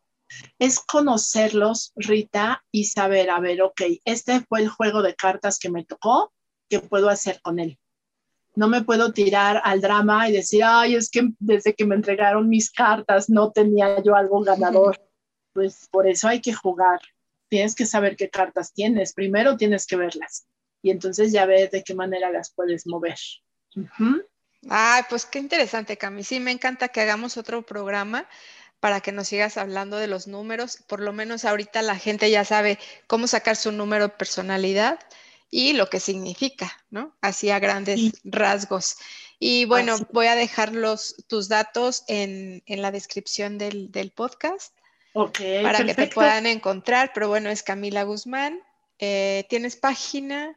[0.58, 5.70] Es conocerlos, Rita, y saber, a ver, ok, este fue el juego de cartas que
[5.70, 6.32] me tocó,
[6.68, 7.78] ¿qué puedo hacer con él?
[8.54, 12.48] No me puedo tirar al drama y decir, ay, es que desde que me entregaron
[12.48, 15.00] mis cartas no tenía yo algo ganador.
[15.54, 17.00] Pues por eso hay que jugar.
[17.48, 19.14] Tienes que saber qué cartas tienes.
[19.14, 20.46] Primero tienes que verlas
[20.82, 23.16] y entonces ya ves de qué manera las puedes mover.
[24.68, 26.24] Ay, pues qué interesante, Cami.
[26.24, 28.28] Sí, me encanta que hagamos otro programa
[28.80, 30.78] para que nos sigas hablando de los números.
[30.86, 34.98] Por lo menos ahorita la gente ya sabe cómo sacar su número de personalidad
[35.50, 37.14] y lo que significa, ¿no?
[37.20, 38.96] Así a grandes rasgos.
[39.38, 44.74] Y bueno, voy a dejar los, tus datos en, la descripción del, podcast
[45.12, 47.10] para que te puedan encontrar.
[47.12, 48.60] Pero bueno, es Camila Guzmán.
[48.98, 50.56] Eh, ¿Tienes página?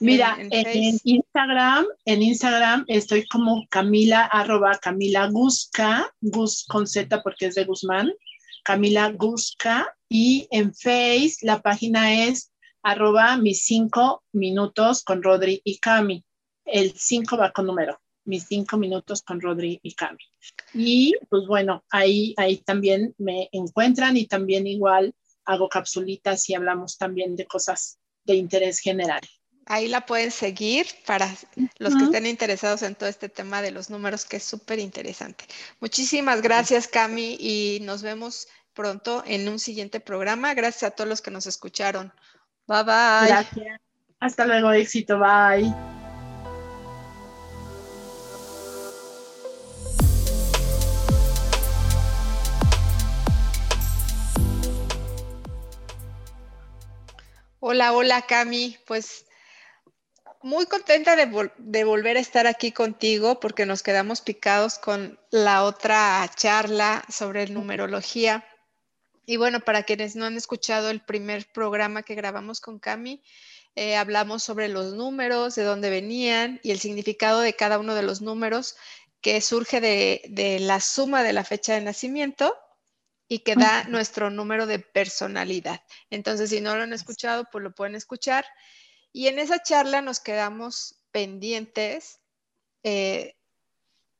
[0.00, 7.46] Mira, en, Instagram, en Instagram estoy como Camila, arroba Camila Guzca, Gus con Z porque
[7.46, 8.12] es de Guzmán,
[8.64, 15.78] Camila Guzca, y en Face la página es arroba mis cinco minutos con Rodri y
[15.78, 16.24] Cami.
[16.64, 20.22] El cinco va con número, mis cinco minutos con Rodri y Cami.
[20.72, 25.14] Y pues bueno, ahí, ahí también me encuentran y también igual
[25.46, 29.20] hago capsulitas y hablamos también de cosas de interés general.
[29.66, 31.34] Ahí la pueden seguir para
[31.78, 35.46] los que estén interesados en todo este tema de los números, que es súper interesante.
[35.80, 40.52] Muchísimas gracias, Cami, y nos vemos pronto en un siguiente programa.
[40.52, 42.12] Gracias a todos los que nos escucharon.
[42.66, 43.28] Bye bye.
[43.28, 43.80] Gracias.
[44.20, 45.18] Hasta luego, éxito.
[45.18, 45.72] Bye.
[57.60, 58.76] Hola, hola Cami.
[58.86, 59.24] Pues
[60.44, 65.64] muy contenta de, de, volver a estar aquí contigo porque nos quedamos picados con la
[65.64, 68.46] otra charla sobre numerología.
[69.24, 73.22] Y bueno, para quienes no han escuchado el primer programa que grabamos con Cami,
[73.74, 78.02] eh, hablamos sobre los números, de dónde venían y el significado de cada uno de
[78.02, 78.76] los números
[79.22, 82.54] que surge de, de la suma de la fecha de nacimiento
[83.28, 85.80] y que da nuestro número de personalidad.
[86.10, 88.44] Entonces, si no lo han escuchado, pues lo pueden escuchar.
[89.14, 92.18] Y en esa charla nos quedamos pendientes
[92.82, 93.36] eh,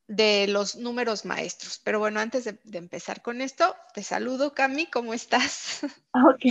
[0.07, 1.81] de los números maestros.
[1.83, 5.81] Pero bueno, antes de, empezar con esto, te saludo, Cami, ¿cómo estás?
[6.13, 6.45] Ok,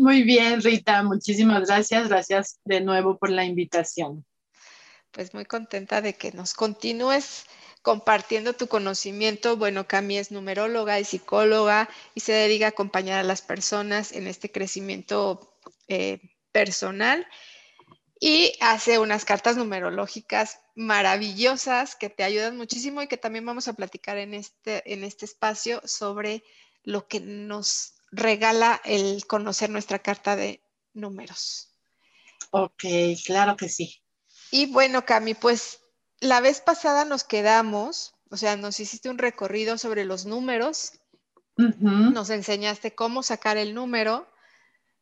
[0.00, 2.08] muy bien, Rita, muchísimas gracias.
[2.08, 4.24] Gracias de nuevo por la invitación.
[5.10, 7.44] Pues muy contenta de que nos continúes
[7.82, 9.58] compartiendo tu conocimiento.
[9.58, 14.26] Bueno, Cami es numeróloga y psicóloga y se dedica a acompañar a las personas en
[14.26, 16.20] este crecimiento eh,
[16.52, 17.26] personal
[18.24, 23.72] y hace unas cartas numerológicas maravillosas que te ayudan muchísimo y que también vamos a
[23.72, 26.44] platicar en este, en este espacio sobre
[26.84, 30.62] lo que nos regala el conocer nuestra carta de
[30.94, 31.72] números.
[32.52, 32.84] Ok,
[33.26, 34.00] claro que sí.
[34.52, 35.80] Y bueno, Cami, pues
[36.20, 40.92] la vez pasada nos quedamos, o sea, nos hiciste un recorrido sobre los números,
[41.56, 44.32] nos enseñaste cómo sacar el número,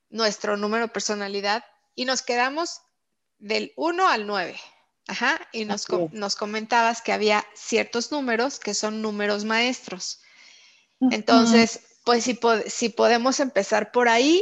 [0.09, 2.81] nuestro número personalidad, y nos quedamos
[3.41, 4.61] del 1 al 9.
[5.09, 10.21] Ajá, y nos, nos, comentabas que había ciertos números que son números maestros.
[11.11, 14.41] Entonces, pues si, si, podemos empezar por ahí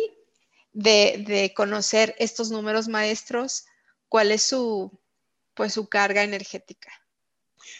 [0.72, 3.64] de, de, conocer estos números maestros,
[4.08, 5.00] cuál es su,
[5.54, 6.92] pues, su carga energética.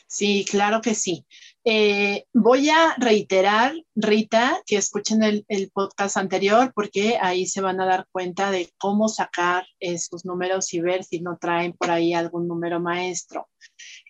[0.07, 1.27] Sí, claro que sí.
[1.71, 7.85] Eh, voy a reiterar, Rita, que escuchen el, podcast anterior porque ahí se van a
[7.85, 12.49] dar cuenta de cómo sacar esos números y ver si no traen por ahí algún
[12.49, 13.51] número maestro.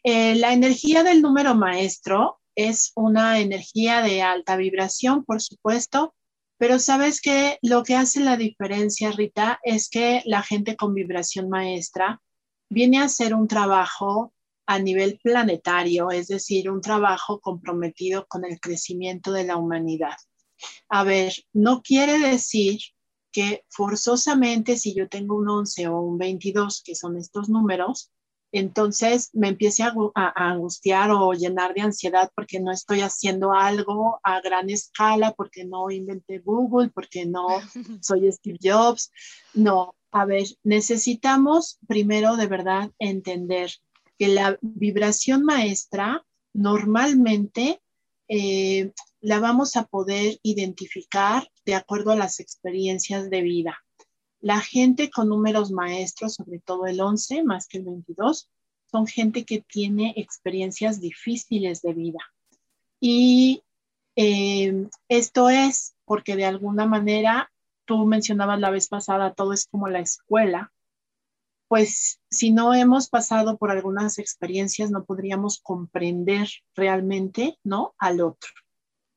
[0.05, 6.15] Eh, la energía del número maestro es una energía de alta vibración, por supuesto,
[6.59, 11.49] pero sabes que lo que hace la diferencia, Rita, es que la gente con vibración
[11.49, 12.23] maestra
[12.71, 14.33] viene a hacer un trabajo
[14.69, 20.17] a nivel planetario, es decir, un trabajo comprometido con el crecimiento de la humanidad.
[20.91, 22.79] A ver, no quiere decir
[23.33, 28.13] que forzosamente si yo tengo un 11 o un 22, que son estos números,
[28.53, 29.95] entonces me empiece a,
[30.37, 35.91] angustiar o llenar de ansiedad porque no estoy haciendo algo a gran escala, porque no
[35.91, 37.47] inventé Google, porque no
[38.03, 39.11] soy Steve Jobs.
[39.55, 43.71] No, a ver, necesitamos primero de verdad entender
[44.19, 47.81] que la vibración maestra normalmente
[48.29, 53.79] eh, la vamos a poder identificar de acuerdo a las experiencias de vida.
[54.41, 58.49] La gente con números maestros, sobre todo el 11 más que el 22,
[58.91, 62.21] son gente que tiene experiencias difíciles de vida.
[63.01, 63.63] Y
[64.17, 67.51] eh, esto es porque de alguna manera,
[67.85, 70.73] tú mencionabas la vez pasada, todo es como la escuela
[71.69, 77.95] pues si no hemos pasado por algunas experiencias, no podríamos comprender realmente, ¿no?
[77.99, 78.51] Al otro.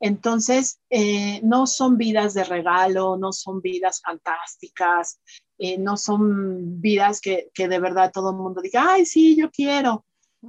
[0.01, 5.19] Entonces, eh, no son vidas de regalo, no son vidas fantásticas,
[5.59, 9.51] eh, no son vidas que, que, de verdad todo el mundo diga, ay, sí, yo
[9.51, 10.05] quiero.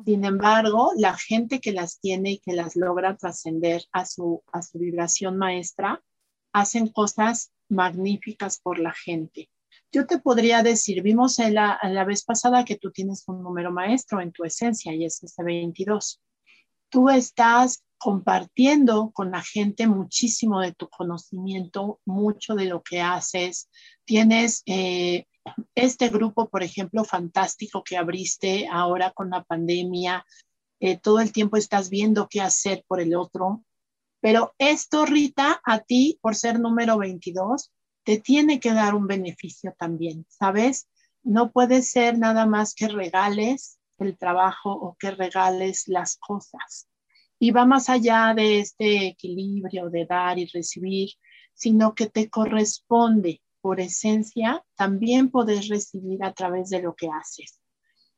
[0.06, 4.62] Sin embargo, la gente que las tiene y que las logra trascender a su, a
[4.62, 6.02] su vibración maestra,
[6.54, 9.50] hacen cosas magníficas por la gente.
[9.92, 14.22] Yo te podría decir, vimos la, la vez pasada que tú tienes un número maestro
[14.22, 16.20] en tu esencia y es este 22.
[16.88, 23.68] Tú estás compartiendo con la gente muchísimo de tu conocimiento, mucho de lo que haces.
[24.04, 25.26] Tienes eh,
[25.74, 30.24] este grupo, por ejemplo, fantástico que abriste ahora con la pandemia.
[30.80, 33.62] Eh, todo el tiempo estás viendo qué hacer por el otro.
[34.20, 37.70] Pero esto, Rita, a ti, por ser número 22,
[38.04, 40.88] te tiene que dar un beneficio también, ¿sabes?
[41.22, 46.88] No puede ser nada más que regales el trabajo o que regales las cosas.
[47.38, 51.10] Y va más allá de este equilibrio de dar y recibir,
[51.54, 57.60] sino que te corresponde por esencia también poder recibir a través de lo que haces.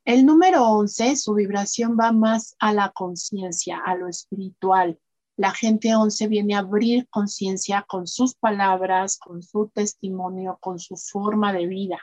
[0.03, 4.99] El número 11, su vibración va más a la conciencia, a lo espiritual,
[5.37, 10.95] la gente 11 viene a abrir conciencia con sus palabras, con su testimonio, con su
[10.95, 11.99] forma de vida.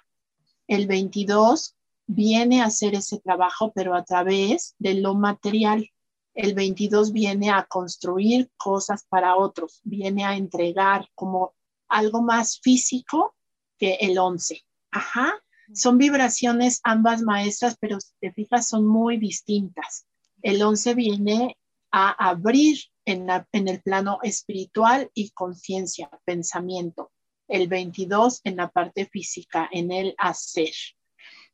[0.66, 1.74] El 22
[2.06, 5.88] viene a hacer ese trabajo, pero a través de lo material.
[6.34, 11.54] El 22 viene a construir cosas para otros, viene a entregar como
[11.88, 13.34] algo más físico
[13.78, 14.62] que el 11.
[14.90, 15.34] Ajá,
[15.74, 20.06] son vibraciones ambas maestras, pero si te fijas son muy distintas.
[20.42, 21.58] El 11 viene
[21.90, 27.10] a abrir en, el plano espiritual y conciencia, pensamiento.
[27.48, 30.72] El 22 en la parte física, en el hacer.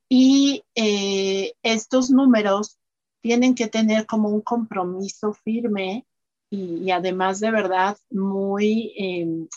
[0.09, 2.79] Y eh, estos números
[3.21, 6.07] tienen que tener como un compromiso firme
[6.51, 9.49] y, además de verdad muy, em,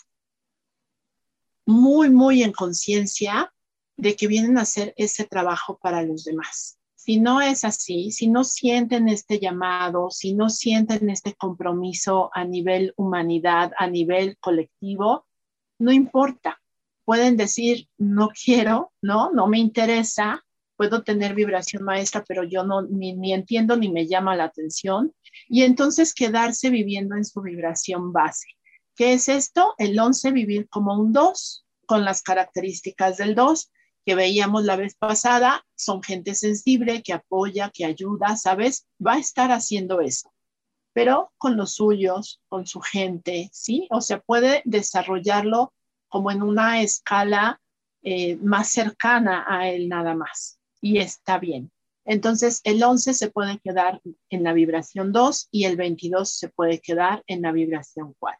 [1.64, 3.52] muy, muy en conciencia
[3.96, 6.78] de que vienen a hacer ese trabajo para los demás.
[7.04, 12.44] Si no es así, si no sienten este llamado, si no sienten este compromiso a
[12.44, 15.26] nivel humanidad, a nivel colectivo,
[15.80, 16.62] no importa.
[17.04, 20.44] Pueden decir, no quiero, no, no me interesa,
[20.76, 25.12] puedo tener vibración maestra, pero yo no ni, ni, entiendo ni me llama la atención.
[25.48, 28.46] Y entonces quedarse viviendo en su vibración base.
[28.94, 29.74] ¿Qué es esto?
[29.76, 33.72] El 11, vivir como un 2, con las características del 2
[34.04, 38.86] que veíamos la vez pasada, son gente sensible, que apoya, que ayuda, ¿sabes?
[39.04, 40.32] Va a estar haciendo eso,
[40.92, 43.86] pero con los suyos, con su gente, ¿sí?
[43.90, 45.72] O sea, puede desarrollarlo
[46.08, 47.60] como en una escala
[48.02, 50.58] eh, más cercana a él nada más.
[50.80, 51.70] Y está bien.
[52.04, 56.80] Entonces, el 11 se puede quedar en la vibración 2 y el 22 se puede
[56.80, 58.38] quedar en la vibración 4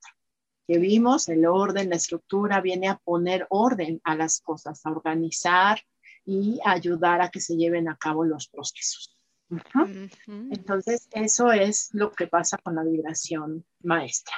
[0.67, 5.81] que vimos, el orden, la estructura, viene a poner orden a las cosas, a organizar
[6.25, 9.17] y ayudar a que se lleven a cabo los procesos.
[10.51, 14.35] Entonces, eso es lo que pasa con la vibración maestra.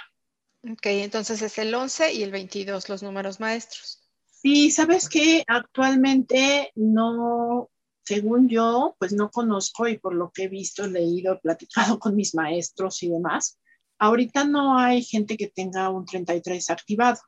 [0.70, 4.01] Ok, entonces es el 11 y el 22 los números maestros.
[4.25, 7.70] Sí, sabes que actualmente no,
[8.03, 12.35] según yo, pues no conozco y por lo que he visto, leído, platicado con mis
[12.35, 13.59] maestros y demás,
[14.05, 17.22] Ahorita no hay gente que tenga un 33 activado.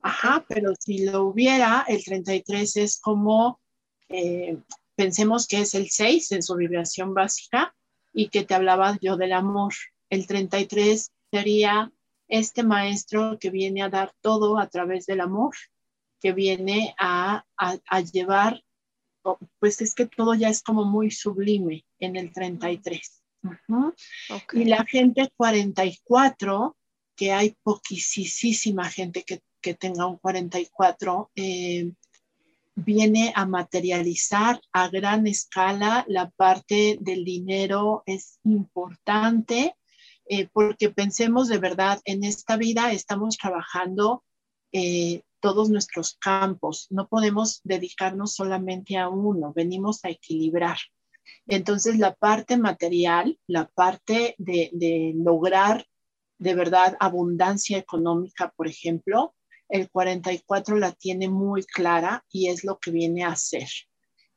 [0.00, 3.60] Ajá, pero si lo hubiera, el 33 es como,
[4.08, 4.56] eh,
[4.94, 7.74] pensemos que es el 6 en su vibración básica
[8.14, 9.74] y que te hablaba yo del amor.
[10.08, 11.92] El 33 sería
[12.28, 15.54] este maestro que viene a dar todo a través del amor,
[16.22, 18.62] que viene a, a llevar,
[19.58, 23.25] pues es que todo ya es como muy sublime en el 33.
[24.52, 26.76] Y la gente 44,
[27.14, 29.42] que hay poquísima gente que,
[29.74, 31.90] tenga un 44, eh,
[32.76, 38.04] viene a materializar a gran escala la parte del dinero.
[38.06, 39.74] Es importante
[40.28, 44.24] eh, porque pensemos de verdad en esta vida estamos trabajando
[44.72, 46.86] eh, todos nuestros campos.
[46.90, 50.78] No podemos dedicarnos solamente a uno venimos a equilibrar
[51.46, 55.86] entonces, la parte material, la parte de, lograr
[56.38, 59.34] de verdad abundancia económica, por ejemplo,
[59.68, 63.68] el 44 la tiene muy clara y es lo que viene a hacer.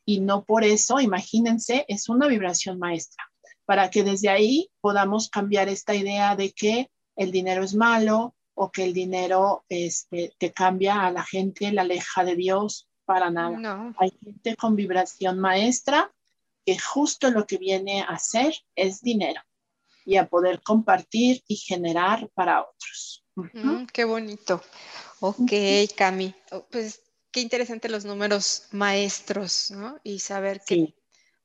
[0.06, 3.24] Y no por eso, imagínense, es una vibración maestra,
[3.66, 8.72] para que desde ahí podamos cambiar esta idea de que el dinero es malo o
[8.72, 13.94] que el dinero este, te cambia a la gente, la aleja de Dios, para nada.
[13.98, 16.12] Hay gente con vibración maestra
[16.70, 19.42] que justo lo que viene a hacer es dinero
[20.06, 23.26] y a poder compartir y generar para otros.
[23.34, 24.62] Mm, qué bonito.
[25.20, 25.52] Ok,
[25.98, 26.36] Cami.
[26.52, 27.02] Oh, pues
[27.32, 30.00] qué interesante los números maestros, ¿no?
[30.04, 30.94] Y saber que,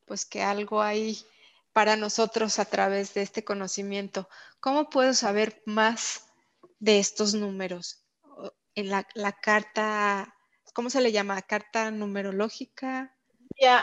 [0.05, 1.17] pues que algo hay
[1.73, 4.29] para nosotros a través de este conocimiento.
[4.61, 6.27] ¿Cómo puedo saber más
[6.81, 8.05] de estos números?
[8.75, 10.35] En la, la carta,
[10.75, 11.41] ¿cómo se le llama?
[11.41, 13.17] ¿Carta numerológica?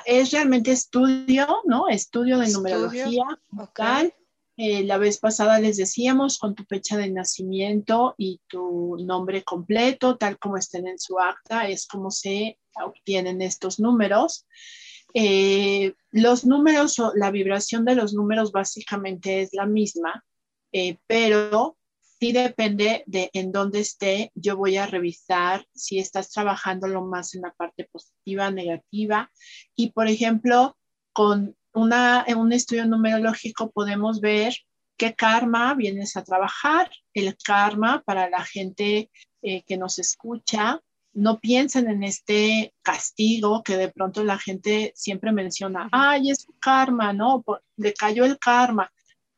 [0.05, 1.87] Es realmente estudio, ¿no?
[1.87, 4.13] Estudio de numerología vocal.
[4.57, 10.17] Eh, la vez pasada les decíamos con tu fecha de nacimiento y tu nombre completo,
[10.17, 14.45] tal como estén en su acta, es como se obtienen estos números.
[15.13, 20.23] Eh, los números o la vibración de los números básicamente es la misma,
[20.73, 21.77] eh, pero
[22.21, 24.31] sí depende de en dónde esté.
[24.35, 29.31] Yo voy a revisar si estás trabajando lo más en la parte positiva, negativa.
[29.75, 30.77] Y por ejemplo,
[31.13, 34.53] con una, un estudio numerológico podemos ver
[34.97, 36.91] qué karma vienes a trabajar.
[37.15, 39.09] El karma para la gente
[39.41, 40.79] eh, que nos escucha,
[41.13, 47.13] no piensen en este castigo que de pronto la gente siempre menciona, ay, es karma,
[47.13, 47.43] ¿no?
[47.77, 48.91] Le cayó el karma.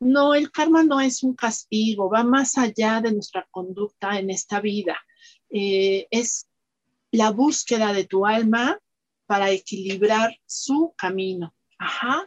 [0.04, 4.60] No, el karma no es un castigo, va más allá de nuestra conducta en esta
[4.60, 4.98] vida.
[5.50, 6.48] Eh, es
[7.12, 8.80] la búsqueda de tu alma
[9.26, 11.56] para equilibrar su camino.
[11.78, 12.26] Ajá.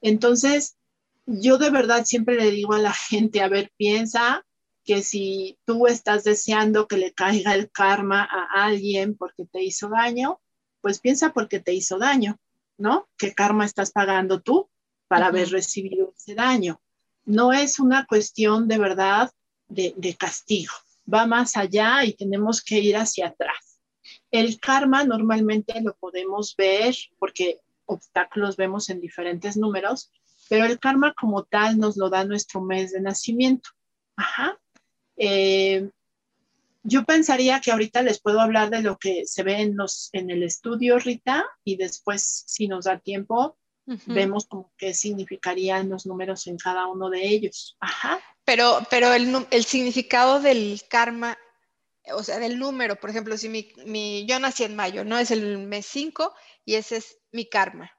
[0.00, 0.78] Entonces,
[1.26, 4.46] yo de verdad siempre le digo a la gente, a ver, piensa
[4.84, 9.90] que si tú estás deseando que le caiga el karma a alguien porque te hizo
[9.90, 10.40] daño,
[10.80, 12.38] pues piensa porque te hizo daño,
[12.78, 13.06] ¿no?
[13.18, 14.70] ¿Qué karma estás pagando tú
[15.08, 16.80] para haber recibido ese daño?
[17.28, 19.30] No es una cuestión de verdad
[19.68, 20.72] de, castigo,
[21.12, 23.80] va más allá y tenemos que ir hacia atrás.
[24.30, 30.10] El karma normalmente lo podemos ver porque obstáculos vemos en diferentes números,
[30.48, 33.68] pero el karma como tal nos lo da nuestro mes de nacimiento.
[34.16, 34.58] Ajá.
[35.18, 35.90] Eh,
[36.82, 40.30] yo pensaría que ahorita les puedo hablar de lo que se ve en, los, en
[40.30, 43.58] el estudio, Rita, y después, si nos da tiempo,
[44.06, 47.76] vemos como qué significarían los números en cada uno de ellos.
[47.80, 48.20] Ajá.
[48.44, 51.38] Pero, pero el, el significado del karma,
[52.14, 55.18] o sea, del número, por ejemplo, si mi, mi, yo nací en mayo, ¿no?
[55.18, 56.34] Es el mes 5
[56.64, 57.92] y ese es mi karma.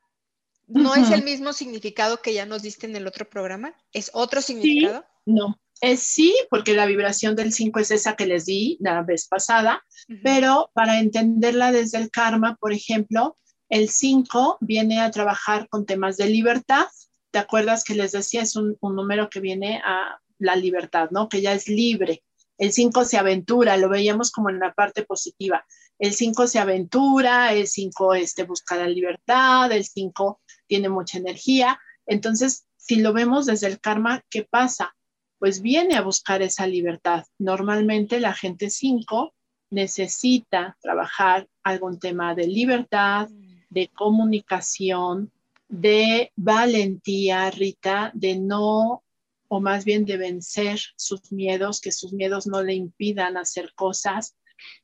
[0.68, 3.76] ¿No es el mismo significado que ya nos diste en el otro programa?
[3.92, 5.04] ¿Es otro significado?
[5.26, 9.28] no, es sí, porque la vibración del 5 es esa que les di la vez
[9.28, 9.84] pasada,
[10.24, 13.38] pero para entenderla desde el karma, por ejemplo,
[13.70, 16.88] el 5 viene a trabajar con temas de libertad.
[17.32, 18.42] ¿Te acuerdas que les decía?
[18.42, 21.30] Es un, número que viene a la libertad, ¿no?
[21.30, 22.24] Que ya es libre.
[22.58, 25.66] El 5 se aventura, lo veíamos como en la parte positiva.
[26.00, 31.80] El 5 se aventura, el 5 este, busca la libertad, el 5 tiene mucha energía.
[32.08, 34.96] Entonces, si lo vemos desde el karma, ¿qué pasa?
[35.38, 37.24] Pues viene a buscar esa libertad.
[37.38, 39.34] Normalmente la gente 5
[39.70, 43.30] necesita trabajar algún tema de libertad,
[43.70, 45.32] de comunicación,
[45.68, 49.04] de valentía, Rita, de no,
[49.48, 54.36] o más bien de vencer sus miedos, que sus miedos no le impidan hacer cosas,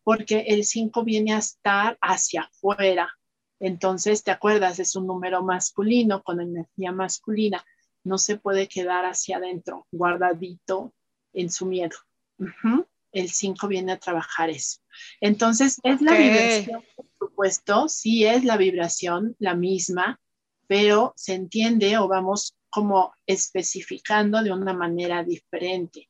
[0.03, 3.09] porque el 5 viene a estar hacia afuera.
[3.59, 4.79] Entonces, ¿te acuerdas?
[4.79, 7.65] Es un número masculino con energía masculina.
[8.03, 10.93] No se puede quedar hacia adentro, guardadito
[11.33, 11.97] en su miedo.
[13.11, 14.81] El 5 viene a trabajar eso.
[15.21, 20.21] Entonces, es la por supuesto, sí es la vibración la misma,
[20.67, 26.09] pero se entiende o vamos como especificando de una manera diferente.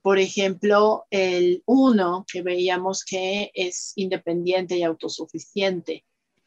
[0.00, 6.06] Por ejemplo, el uno que veíamos que es independiente y autosuficiente.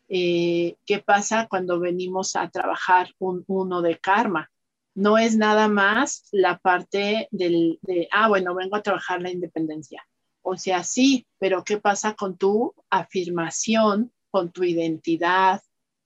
[0.10, 4.50] Eh, ¿Qué pasa cuando venimos a trabajar un uno de karma?
[4.96, 10.04] No es nada más la parte del, de, ah, bueno, vengo a trabajar la independencia.
[10.42, 15.62] O sea, sí, pero ¿qué pasa con tu afirmación, con tu identidad,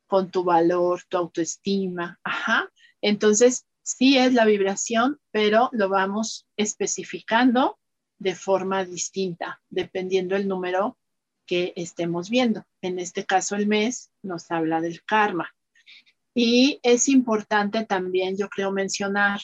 [0.05, 2.19] con tu valor, tu autoestima?
[2.23, 2.71] Ajá.
[3.01, 7.79] Entonces, sí es la vibración, pero lo vamos especificando
[8.19, 10.99] de forma distinta, dependiendo el número
[11.47, 12.67] que estemos viendo.
[12.83, 15.49] En este caso, el mes nos habla del karma.
[16.35, 19.41] Y es importante también, yo creo, mencionar,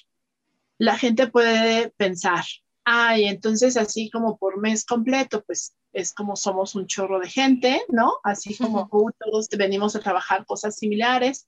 [0.77, 2.45] la gente puede pensar,
[2.83, 7.81] ay, entonces así como por mes completo, pues es como somos un chorro de gente,
[7.87, 8.15] ¿no?
[8.23, 11.47] Así como todos venimos a trabajar cosas similares,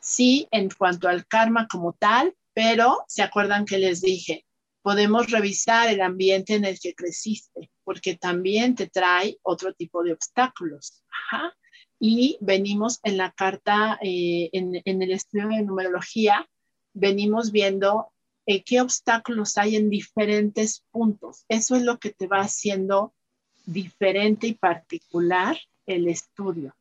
[0.00, 4.46] sí en cuanto al karma como tal, pero se acuerdan que les dije,
[4.80, 10.14] podemos revisar el ambiente en el que creciste, porque también te trae otro tipo de
[10.14, 11.04] obstáculos.
[12.00, 16.48] Y venimos en la carta, eh, en, el estudio de numerología,
[16.94, 18.12] venimos viendo
[18.46, 21.44] eh, qué obstáculos hay en diferentes puntos.
[21.48, 23.12] Eso es lo que te va haciendo
[23.72, 25.56] diferente y particular
[25.86, 26.74] el estudio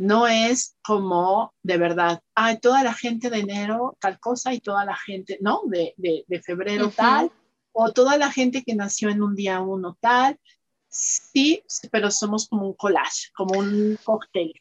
[0.00, 4.86] no es como de verdad, hay toda la gente de enero tal cosa y toda
[4.86, 5.60] la gente, ¿no?
[5.66, 5.94] De,
[6.42, 7.30] febrero tal,
[7.72, 10.40] o toda la gente que nació en un día uno tal.
[10.88, 11.62] Sí,
[11.92, 14.54] pero somos como un collage, como un cóctel.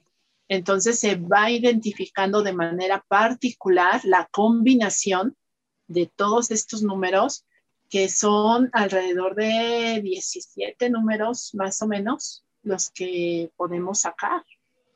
[0.49, 5.37] Entonces se va identificando de manera particular la combinación
[5.87, 7.45] de todos estos números,
[7.89, 14.43] que son alrededor de 17 números más o menos los que podemos sacar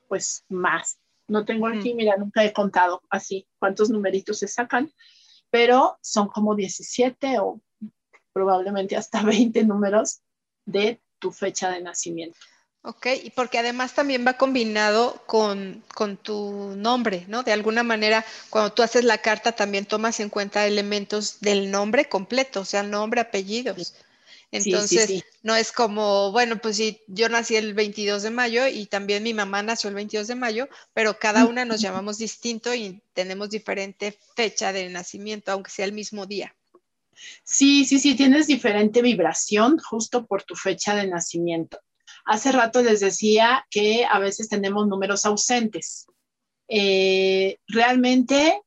[0.07, 0.99] pues más.
[1.27, 4.91] No tengo aquí, mira, nunca he contado así cuántos numeritos se sacan,
[5.49, 7.61] pero son como 17 o
[8.31, 10.21] probablemente hasta 20 números
[10.65, 12.37] de tu fecha de nacimiento.
[12.85, 17.41] Ok, y porque además también va combinado con, con, tu nombre, ¿no?
[17.41, 22.09] De alguna manera, cuando tú haces la carta, también tomas en cuenta elementos del nombre
[22.09, 23.93] completo, o sea, nombre, apellidos.
[24.51, 29.23] Entonces, no es como, bueno, pues sí, yo nací el 22 de mayo y también
[29.23, 33.49] mi mamá nació el 22 de mayo, pero cada una nos llamamos distinto y tenemos
[33.49, 36.53] diferente fecha de nacimiento, aunque sea el mismo día.
[37.45, 41.79] Sí, sí, sí, tienes diferente vibración justo por tu fecha de nacimiento.
[42.25, 46.07] Hace rato les decía que a veces tenemos números ausentes.
[46.69, 48.61] Eh, realmente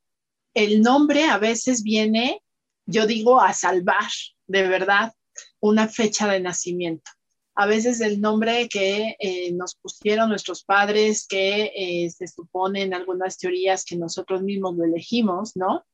[0.55, 2.43] el nombre a veces viene,
[2.87, 4.11] yo digo, a salvar,
[4.47, 5.15] de verdad,
[5.61, 7.11] una fecha de nacimiento.
[7.55, 12.93] A veces el nombre que eh, nos pusieron nuestros padres, que eh, se supone en
[12.93, 15.85] algunas teorías que nosotros mismos lo elegimos, ¿no?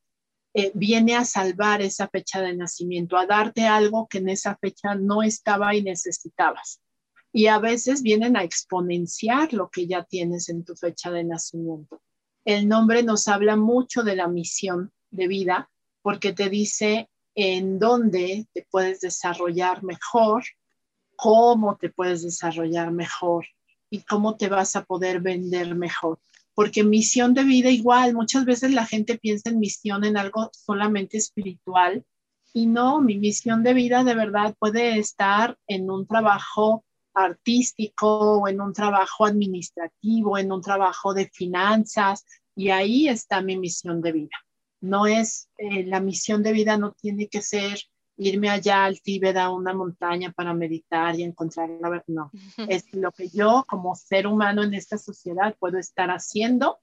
[0.74, 5.22] viene a salvar esa fecha de nacimiento, a darte algo que en esa fecha no
[5.22, 6.81] estaba y necesitabas.
[7.32, 12.02] Y a veces vienen a exponenciar lo que ya tienes en tu fecha de nacimiento.
[12.44, 15.70] El nombre nos habla mucho de la misión de vida
[16.02, 20.44] porque te dice en dónde te puedes desarrollar mejor,
[21.16, 23.46] cómo te puedes desarrollar mejor
[23.88, 26.18] y cómo te vas a poder vender mejor
[26.54, 31.16] porque misión de vida igual, muchas veces la gente piensa en misión en algo solamente
[31.16, 32.04] espiritual
[32.52, 38.48] y no, mi misión de vida de verdad puede estar en un trabajo artístico o
[38.48, 44.12] en un trabajo administrativo, en un trabajo de finanzas y ahí está mi misión de
[44.12, 44.36] vida.
[44.80, 47.78] No es, eh, la misión de vida no tiene que ser
[48.16, 52.04] irme allá al Tíbet a una montaña para meditar y encontrar la verdad.
[52.08, 52.30] No,
[52.68, 56.78] es lo que yo como ser humano en esta sociedad puedo estar haciendo,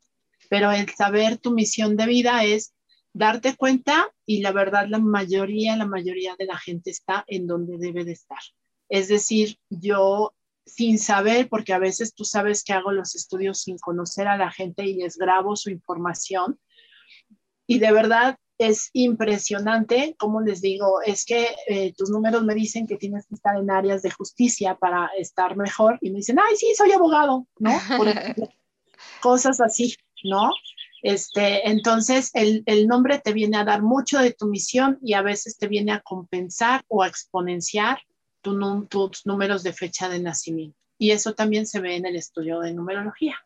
[0.49, 2.73] pero el saber tu misión de vida es
[3.13, 7.77] darte cuenta y la verdad la mayoría, la mayoría de la gente está en donde
[7.77, 8.39] debe de estar.
[8.89, 10.33] Es decir, yo
[10.65, 14.51] sin saber, porque a veces tú sabes que hago los estudios sin conocer a la
[14.51, 16.59] gente y les grabo su información.
[17.67, 22.87] Y de verdad es impresionante, como les digo, es que eh, tus números me dicen
[22.87, 26.55] que tienes que estar en áreas de justicia para estar mejor y me dicen, ay,
[26.57, 27.71] sí, soy abogado, ¿no?
[29.21, 30.51] cosas así, ¿no?
[31.01, 35.21] Este, entonces, el, el, nombre te viene a dar mucho de tu misión y a
[35.21, 37.99] veces te viene a compensar o a exponenciar
[38.41, 40.77] tu, tus números de fecha de nacimiento.
[40.97, 43.37] Y eso también se ve en el estudio de numerología.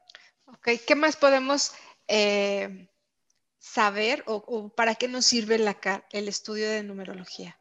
[0.46, 1.72] Ok, ¿qué más podemos
[2.08, 2.88] eh,
[3.60, 5.78] saber o, para qué nos sirve la,
[6.12, 7.60] el estudio de numerología?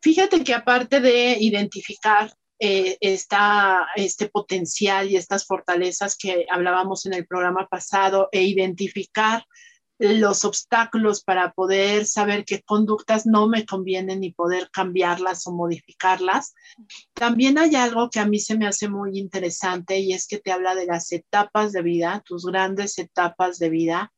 [0.00, 7.26] Fíjate que aparte de identificar eh, este potencial y estas fortalezas que hablábamos en el
[7.26, 9.44] programa pasado e identificar
[9.98, 16.54] los obstáculos para poder saber qué conductas no me convienen y poder cambiarlas o modificarlas.
[17.12, 20.50] También hay algo que a mí se me hace muy interesante y es que te
[20.50, 24.12] habla de las etapas de vida, tus grandes etapas de vida,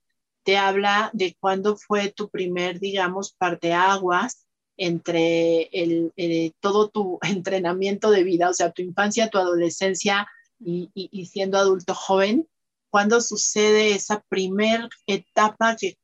[0.45, 4.47] te habla de cuándo fue tu primer, digamos, parteaguas
[4.77, 6.13] entre el,
[6.61, 10.29] todo tu entrenamiento de vida, o sea, tu infancia, tu adolescencia
[10.61, 12.49] y, siendo adulto joven,
[12.95, 15.99] cuándo sucede esa primer etapa que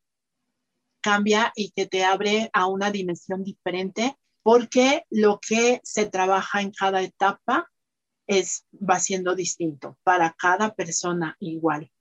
[1.00, 6.72] cambia y que te abre a una dimensión diferente, porque lo que se trabaja en
[6.72, 7.70] cada etapa
[8.26, 11.92] es, va siendo distinto para cada persona igual.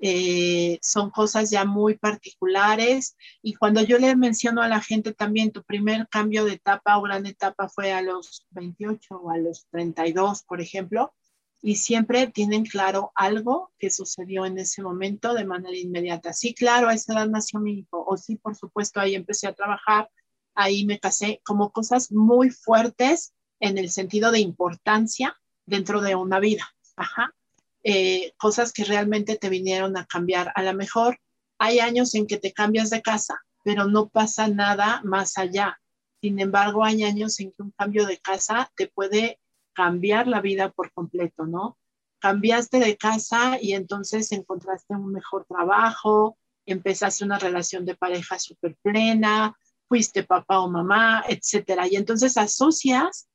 [0.00, 5.50] Eh, son cosas ya muy particulares y cuando yo le menciono a la gente también
[5.50, 9.66] tu primer cambio de etapa o gran etapa fue a los 28 o a los
[9.70, 11.14] 32, por ejemplo,
[11.62, 16.32] y siempre tienen claro algo que sucedió en ese momento de manera inmediata.
[16.32, 19.54] Sí, claro, a esa edad nació mi hijo, o sí, por supuesto, ahí empecé a
[19.54, 20.10] trabajar,
[20.54, 26.40] ahí me casé, como cosas muy fuertes en el sentido de importancia dentro de una
[26.40, 26.64] vida.
[26.96, 27.34] Ajá.
[27.82, 30.52] Eh, cosas que realmente te vinieron a cambiar.
[30.54, 31.18] A lo mejor
[31.58, 35.80] hay años en que te cambias de casa, pero no pasa nada más allá.
[36.20, 39.38] Sin embargo, hay años en que un cambio de casa te puede
[39.76, 41.78] cambiar la vida por completo, ¿no?
[42.18, 48.74] Cambiaste de casa y entonces encontraste un mejor trabajo, empezaste una relación de pareja súper
[48.82, 49.54] plena,
[49.86, 51.86] fuiste papá o mamá, etcétera.
[51.86, 53.28] Y entonces asocias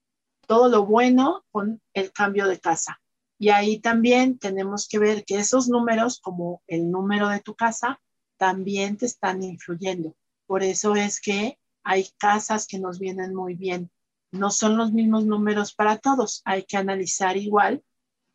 [0.47, 2.99] todo lo bueno con el cambio de casa.
[3.37, 8.01] Y ahí también tenemos que ver que esos números, como el número de tu casa,
[8.37, 10.15] también te están influyendo.
[10.47, 13.91] Por eso es que hay casas que nos vienen muy bien.
[14.31, 16.41] No son los mismos números para todos.
[16.45, 17.83] Hay que analizar igual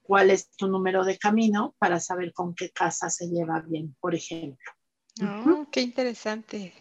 [0.02, 4.14] cuál es tu número de camino para saber con qué casa se lleva bien, por
[4.14, 4.72] ejemplo.
[5.22, 6.72] Oh, Qué interesante.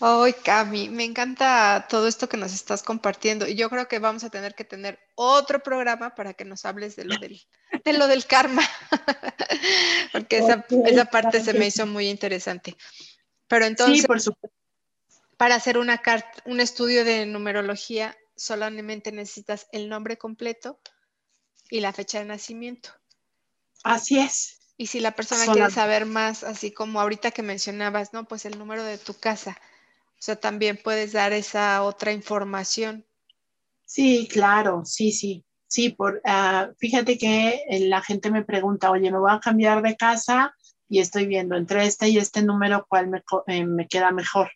[0.00, 4.24] Ay, Cami, me encanta todo esto que nos estás compartiendo y yo creo que vamos
[4.24, 7.40] a tener que tener otro programa para que nos hables de lo del,
[7.84, 8.62] de lo del karma,
[10.12, 12.76] porque esa, esa parte se me hizo muy interesante.
[13.46, 14.04] Pero entonces,
[15.42, 20.78] para hacer una carta, un estudio de numerología, solamente necesitas el nombre completo
[21.68, 22.90] y la fecha de nacimiento.
[23.82, 24.60] Así es.
[24.76, 28.28] Y si la persona quiere saber más, así como ahorita que mencionabas, ¿no?
[28.28, 29.58] Pues el número de tu casa
[30.12, 33.04] o sea, también puedes dar esa otra información.
[33.84, 35.44] Sí, claro, sí, sí.
[35.66, 39.82] Sí, por, ah, fíjate que eh, la gente me pregunta, oye, me voy a cambiar
[39.82, 40.54] de casa
[40.88, 44.52] y estoy viendo entre este y este número cuál me, eh, me queda mejor.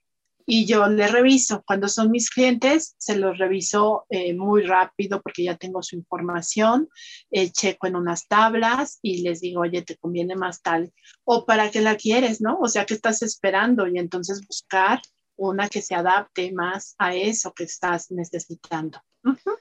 [0.46, 1.62] Y yo le reviso.
[1.66, 6.88] Cuando son mis clientes, se los reviso eh, muy rápido porque ya tengo su información,
[7.30, 10.92] eh, checo en unas tablas y les digo, oye, te conviene más tal,
[11.24, 12.58] o para qué la quieres, ¿no?
[12.60, 13.88] O sea, ¿qué estás esperando?
[13.88, 15.02] Y entonces buscar
[15.34, 19.02] una que se adapte más a eso que estás necesitando.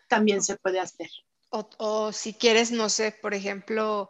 [0.08, 1.10] También se puede hacer.
[1.50, 4.10] O, o si quieres, no sé, por ejemplo,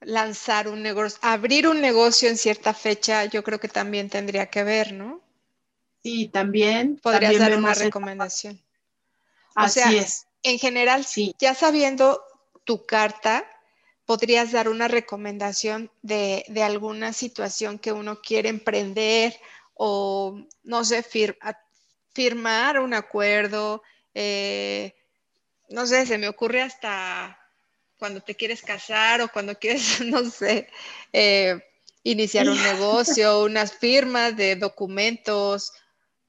[0.00, 4.64] lanzar un negocio, abrir un negocio en cierta fecha, yo creo que también tendría que
[4.64, 5.25] ver, ¿no?
[6.06, 7.00] Sí, también.
[7.02, 8.62] Podrías dar una recomendación.
[9.56, 10.28] Así es.
[10.44, 11.34] En general, sí.
[11.40, 12.22] ya sabiendo
[12.62, 13.44] tu carta,
[14.04, 19.34] podrías dar una recomendación de, alguna situación que uno quiere emprender
[19.74, 21.04] o, no sé,
[22.14, 23.82] firmar un acuerdo.
[24.14, 24.94] Eh,
[25.70, 27.36] no sé, se me ocurre hasta
[27.98, 30.68] cuando te quieres casar o cuando quieres, no sé,
[31.12, 31.60] eh,
[32.04, 35.72] iniciar un negocio, unas firmas de documentos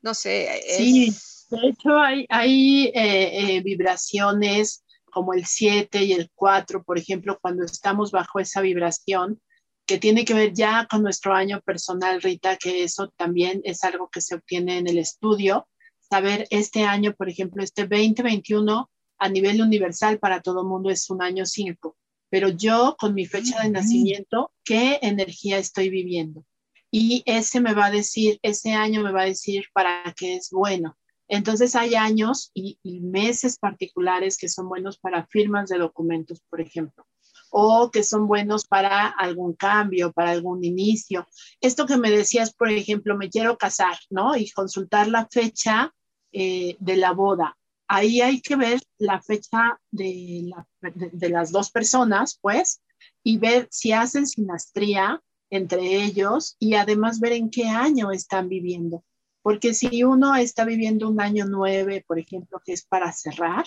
[0.07, 0.61] no sé.
[0.77, 1.13] Sí,
[1.49, 7.37] de hecho hay, hay eh, eh, vibraciones como el 7 y el 4, por ejemplo,
[7.41, 9.41] cuando estamos bajo esa vibración,
[9.85, 14.09] que tiene que ver ya con nuestro año personal, Rita, que eso también es algo
[14.09, 15.67] que se obtiene en el estudio.
[16.09, 18.89] Saber este año, por ejemplo, este 2021
[19.19, 21.97] a nivel universal para todo el mundo es un año 5,
[22.29, 26.45] pero yo con mi fecha de nacimiento, ¿qué energía estoy viviendo?
[26.91, 30.49] Y ese me va a decir, ese año me va a decir para qué es
[30.51, 30.97] bueno.
[31.27, 37.05] Entonces hay años y, meses particulares que son buenos para firmas de documentos, por ejemplo,
[37.49, 41.27] o que son buenos para algún cambio, para algún inicio.
[41.59, 44.37] Esto que me decías, por ejemplo, me quiero casar, ¿no?
[44.37, 45.93] Y consultar la fecha
[46.31, 47.57] eh, de la boda.
[47.89, 50.49] Ahí hay que ver la fecha de,
[50.81, 52.81] de las dos personas, pues,
[53.23, 59.03] y ver si hacen sinastría entre ellos y además ver en qué año están viviendo.
[59.41, 63.65] Porque si uno está viviendo un año nueve, por ejemplo, que es para cerrar,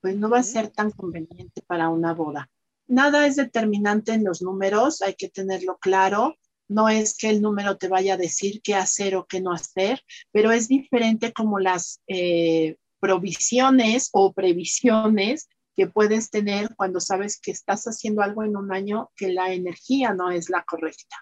[0.00, 2.50] pues no va a ser tan conveniente para una boda.
[2.88, 6.36] Nada es determinante en los números, hay que tenerlo claro.
[6.68, 10.02] No es que el número te vaya a decir qué hacer o qué no hacer,
[10.32, 17.50] pero es diferente como las eh, provisiones o previsiones que puedes tener cuando sabes que
[17.50, 21.16] estás haciendo algo en un año que la energía no es la correcta.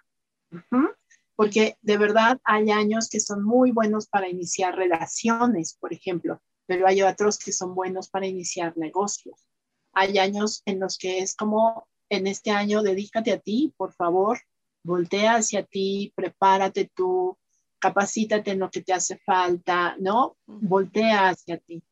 [1.37, 6.87] Porque de verdad hay años que son muy buenos para iniciar relaciones, por ejemplo, pero
[6.87, 9.47] hay otros que son buenos para iniciar negocios.
[9.93, 14.39] Hay años en los que es como, en este año, dedícate a ti, por favor,
[14.83, 17.37] voltea hacia ti, prepárate tú,
[17.79, 20.37] capacítate en lo que te hace falta, ¿no?
[20.47, 21.83] Voltea hacia ti.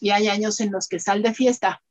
[0.00, 1.82] Y hay años en los que sal de fiesta,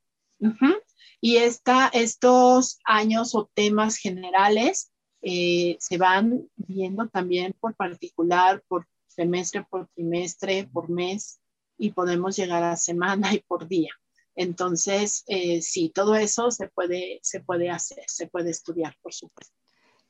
[1.21, 8.87] y esta, estos años o temas generales eh, se van viendo también por particular, por
[9.07, 11.39] semestre, por trimestre, por mes,
[11.77, 13.91] y podemos llegar a semana y por día.
[14.35, 19.55] Entonces, eh, sí, todo eso se puede, se puede hacer, se puede estudiar, por supuesto.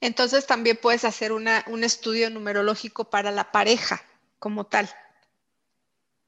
[0.01, 4.01] Entonces, también puedes hacer una, un estudio numerológico para la pareja
[4.39, 4.89] como tal.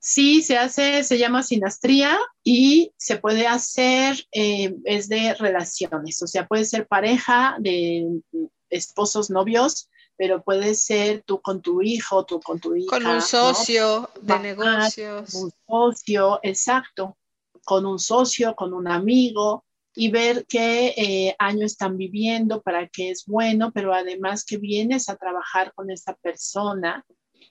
[0.08, 6.28] Sí, se hace, se llama sinastría y se puede hacer, eh, es de relaciones, o
[6.28, 8.22] sea, puede ser pareja de
[8.70, 12.90] esposos, novios, pero puede ser tú con tu hijo, tú con tu hija.
[12.90, 15.34] Con un socio de negocios.
[15.34, 17.18] Un socio, exacto,
[17.66, 23.10] con un socio, con un amigo y ver qué eh, año están viviendo, para qué
[23.10, 27.06] es bueno, pero además que vienes a trabajar con esa persona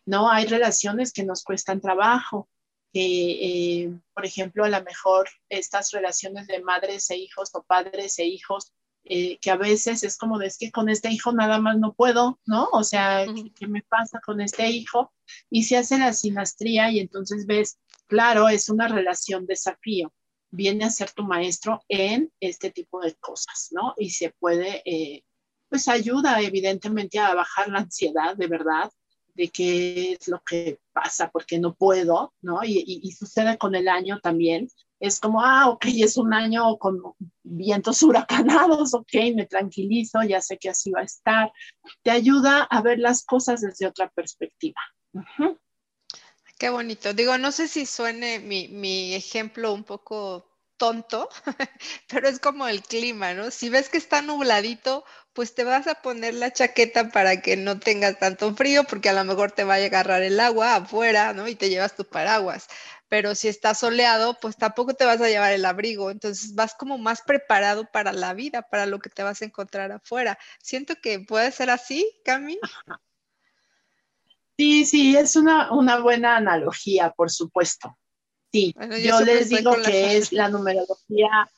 [0.07, 0.31] ¿no?
[0.31, 2.49] Hay relaciones que nos cuestan trabajo,
[2.93, 8.19] que, eh, por ejemplo, a lo mejor estas relaciones de madres e hijos o padres
[8.19, 8.73] e hijos,
[9.05, 11.93] eh, que a veces es como de, es que con este hijo nada más no
[11.93, 12.69] puedo, ¿no?
[12.73, 15.13] O sea, ¿qué, me pasa con este hijo?
[15.51, 20.13] Y se hace la sinastría y entonces ves, claro, es una relación desafío.
[20.51, 23.95] Viene a ser tu maestro en este tipo de cosas, ¿no?
[23.97, 25.23] Y se puede, eh,
[25.69, 28.91] pues ayuda evidentemente a bajar la ansiedad, de verdad,
[29.37, 32.61] de qué es lo que pasa, porque no puedo, ¿no?
[32.65, 34.69] Y, sucede con el año también.
[34.99, 37.03] Es como, ah, ok, es un año con
[37.43, 41.53] vientos huracanados, ok, me tranquilizo, ya sé que así va a estar.
[42.03, 44.81] Te ayuda a ver las cosas desde otra perspectiva.
[46.59, 47.13] Qué bonito.
[47.13, 51.29] Digo, no sé si suene mi, mi ejemplo un poco tonto,
[52.09, 53.51] pero es como el clima, ¿no?
[53.51, 57.79] Si ves que está nubladito, pues te vas a poner la chaqueta para que no
[57.79, 61.47] tengas tanto frío, porque a lo mejor te va a agarrar el agua afuera, ¿no?
[61.49, 62.69] Y te llevas tu paraguas.
[63.09, 66.11] Pero si está soleado, pues tampoco te vas a llevar el abrigo.
[66.11, 69.93] Entonces vas como más preparado para la vida, para lo que te vas a encontrar
[69.93, 70.39] afuera.
[70.63, 72.59] Siento que puede ser así, Cami.
[74.59, 77.97] Sí, sí, es una, una buena analogía, por supuesto.
[78.53, 81.51] Sí, yo, les digo que es la numerología.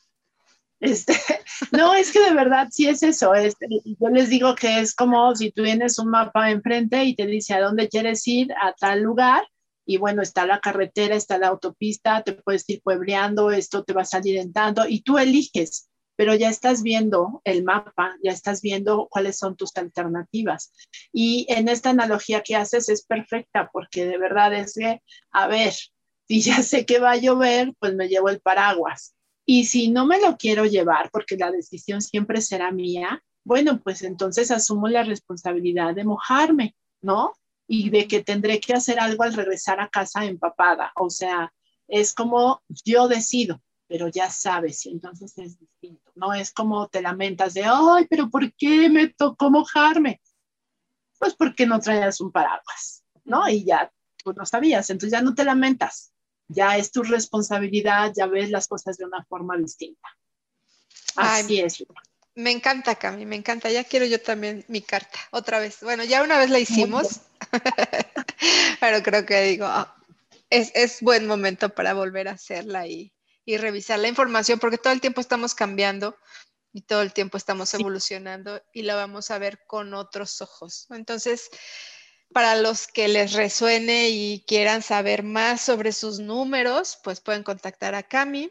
[0.80, 1.14] Este,
[1.72, 3.34] no, es que de verdad sí es eso.
[3.34, 7.26] Este, yo les digo que es como si tú tienes un mapa enfrente y te
[7.26, 9.42] dice a dónde quieres ir, a tal lugar,
[9.88, 14.02] y bueno, está la carretera, está la autopista, te puedes ir puebleando, esto te va
[14.02, 18.60] a salir en tanto, y tú eliges, pero ya estás viendo el mapa, ya estás
[18.60, 20.72] viendo cuáles son tus alternativas.
[21.10, 25.72] Y en esta analogía que haces es perfecta, porque de verdad es que, a ver,
[26.28, 29.14] si ya sé que va a llover, pues me llevo el paraguas.
[29.46, 34.02] Y si no me lo quiero llevar, porque la decisión siempre será mía, bueno, pues
[34.02, 37.32] entonces asumo la responsabilidad de mojarme, ¿no?
[37.68, 40.90] y de que tendré que hacer algo al regresar a casa empapada.
[40.96, 41.52] O sea,
[41.86, 46.10] es como yo decido, pero ya sabes, y entonces es distinto.
[46.16, 50.20] No es como te lamentas de, ay, pero ¿por qué me tocó mojarme?
[51.18, 53.46] Pues porque no traías un paraguas, ¿no?
[53.48, 53.92] Y ya
[54.24, 56.12] tú no sabías, entonces ya no te lamentas,
[56.48, 60.08] ya es tu responsabilidad, ya ves las cosas de una forma distinta.
[61.16, 61.84] Así es.
[62.34, 63.70] Me encanta, Cami, me encanta.
[63.70, 65.78] Ya quiero yo también mi carta, otra vez.
[65.82, 67.20] Bueno, ya una vez la hicimos,
[68.80, 69.96] pero creo que digo, ah,
[70.50, 73.12] es, buen momento para volver a hacerla y,
[73.46, 76.16] revisar la información, porque todo el tiempo estamos cambiando
[76.72, 80.86] y todo el tiempo estamos evolucionando y la vamos a ver con otros ojos.
[80.90, 81.48] Entonces,
[82.32, 87.94] para los que les resuene y quieran saber más sobre sus números, pues pueden contactar
[87.94, 88.50] a Cami.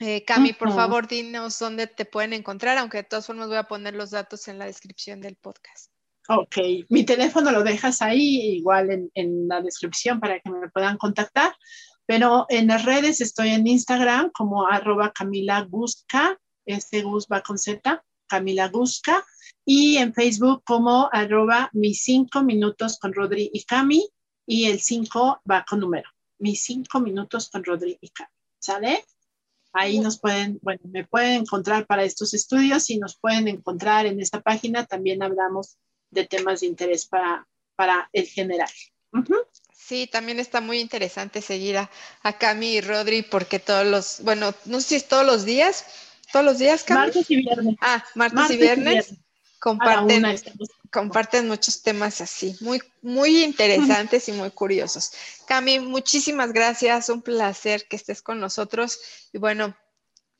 [0.00, 3.64] Eh, Cami, por favor, dinos dónde te pueden encontrar, aunque de todas formas voy a
[3.64, 5.90] poner los datos en la descripción del podcast.
[6.28, 6.56] Ok,
[6.88, 11.54] mi teléfono lo dejas ahí, igual en, la descripción para que me puedan contactar,
[12.06, 17.58] pero en las redes estoy en Instagram como arroba Camila Gusca, este Gus va con
[17.58, 19.22] Z, Camila Gusca,
[19.64, 24.08] y en Facebook como arroba mis cinco minutos con Rodri y Cami,
[24.46, 26.08] y el 5 va con número,
[26.38, 29.04] mis cinco minutos con Rodri y Cami, ¿sale?
[29.72, 34.20] Ahí nos pueden, bueno, me pueden encontrar para estos estudios y nos pueden encontrar en
[34.20, 34.86] esta página.
[34.86, 35.78] También hablamos
[36.10, 38.70] de temas de interés para, para el general.
[39.72, 41.90] Sí, también está muy interesante seguir a,
[42.22, 45.84] a, Cami y Rodri porque todos los, bueno, no sé si es todos los días,
[46.32, 47.00] todos los días, Cami.
[47.00, 47.76] Martes y viernes.
[47.80, 49.14] Ah, martes, y viernes.
[49.64, 50.22] Comparten,
[50.90, 55.12] comparten muchos temas así, muy, muy interesantes y muy curiosos.
[55.46, 59.00] Cami, muchísimas gracias, un placer que estés con nosotros.
[59.32, 59.74] Y bueno,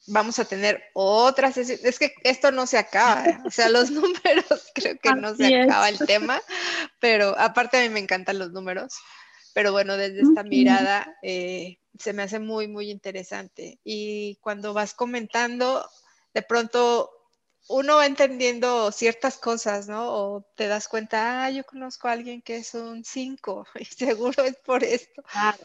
[0.08, 4.98] vamos a tener otras Es que esto no se acaba, o sea, los números creo
[4.98, 6.42] que no se acaba el tema,
[7.00, 8.92] pero aparte a mí me encantan los números,
[9.54, 13.78] pero bueno, desde esta mirada eh, se me hace muy, muy interesante.
[13.84, 15.88] Y cuando vas comentando,
[16.34, 17.13] de pronto
[17.68, 20.12] uno va entendiendo ciertas cosas, ¿no?
[20.12, 24.44] O te das cuenta, ah, yo conozco a alguien que es un 5 y seguro
[24.44, 25.22] es por esto.
[25.22, 25.64] Claro.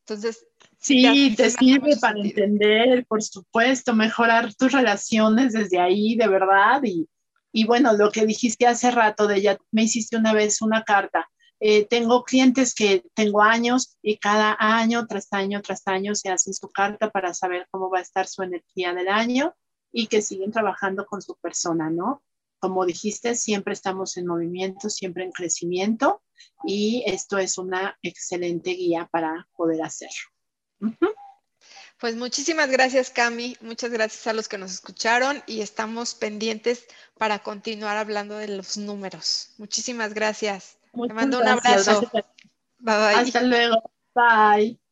[0.00, 0.46] Entonces,
[0.78, 6.82] sí, te sirve para entender, por supuesto, mejorar tus relaciones desde ahí, de verdad.
[6.84, 7.08] Y,
[7.52, 11.26] y bueno, lo que dijiste hace rato de ya me hiciste una vez una carta.
[11.58, 16.52] Eh, tengo clientes que tengo años y cada año tras año tras año se hacen
[16.52, 19.54] su carta para saber cómo va a estar su energía del año
[19.96, 22.24] y que siguen trabajando con su persona, ¿no?
[22.58, 26.22] Como dijiste, siempre estamos en movimiento, siempre en crecimiento
[26.66, 30.96] y esto es una excelente guía para poder hacerlo.
[32.00, 33.56] Pues muchísimas gracias, Cami.
[33.60, 36.86] Muchas gracias a los que nos escucharon y estamos pendientes
[37.16, 39.50] para continuar hablando de los números.
[39.58, 40.76] Muchísimas gracias.
[40.92, 42.10] Te mando un abrazo.
[42.78, 43.14] Bye bye.
[43.14, 43.92] Hasta luego.
[44.12, 44.83] Bye.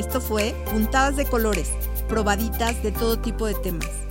[0.00, 1.72] Esto fue Puntadas de Colores,
[2.08, 4.09] probaditas de todo tipo de temas.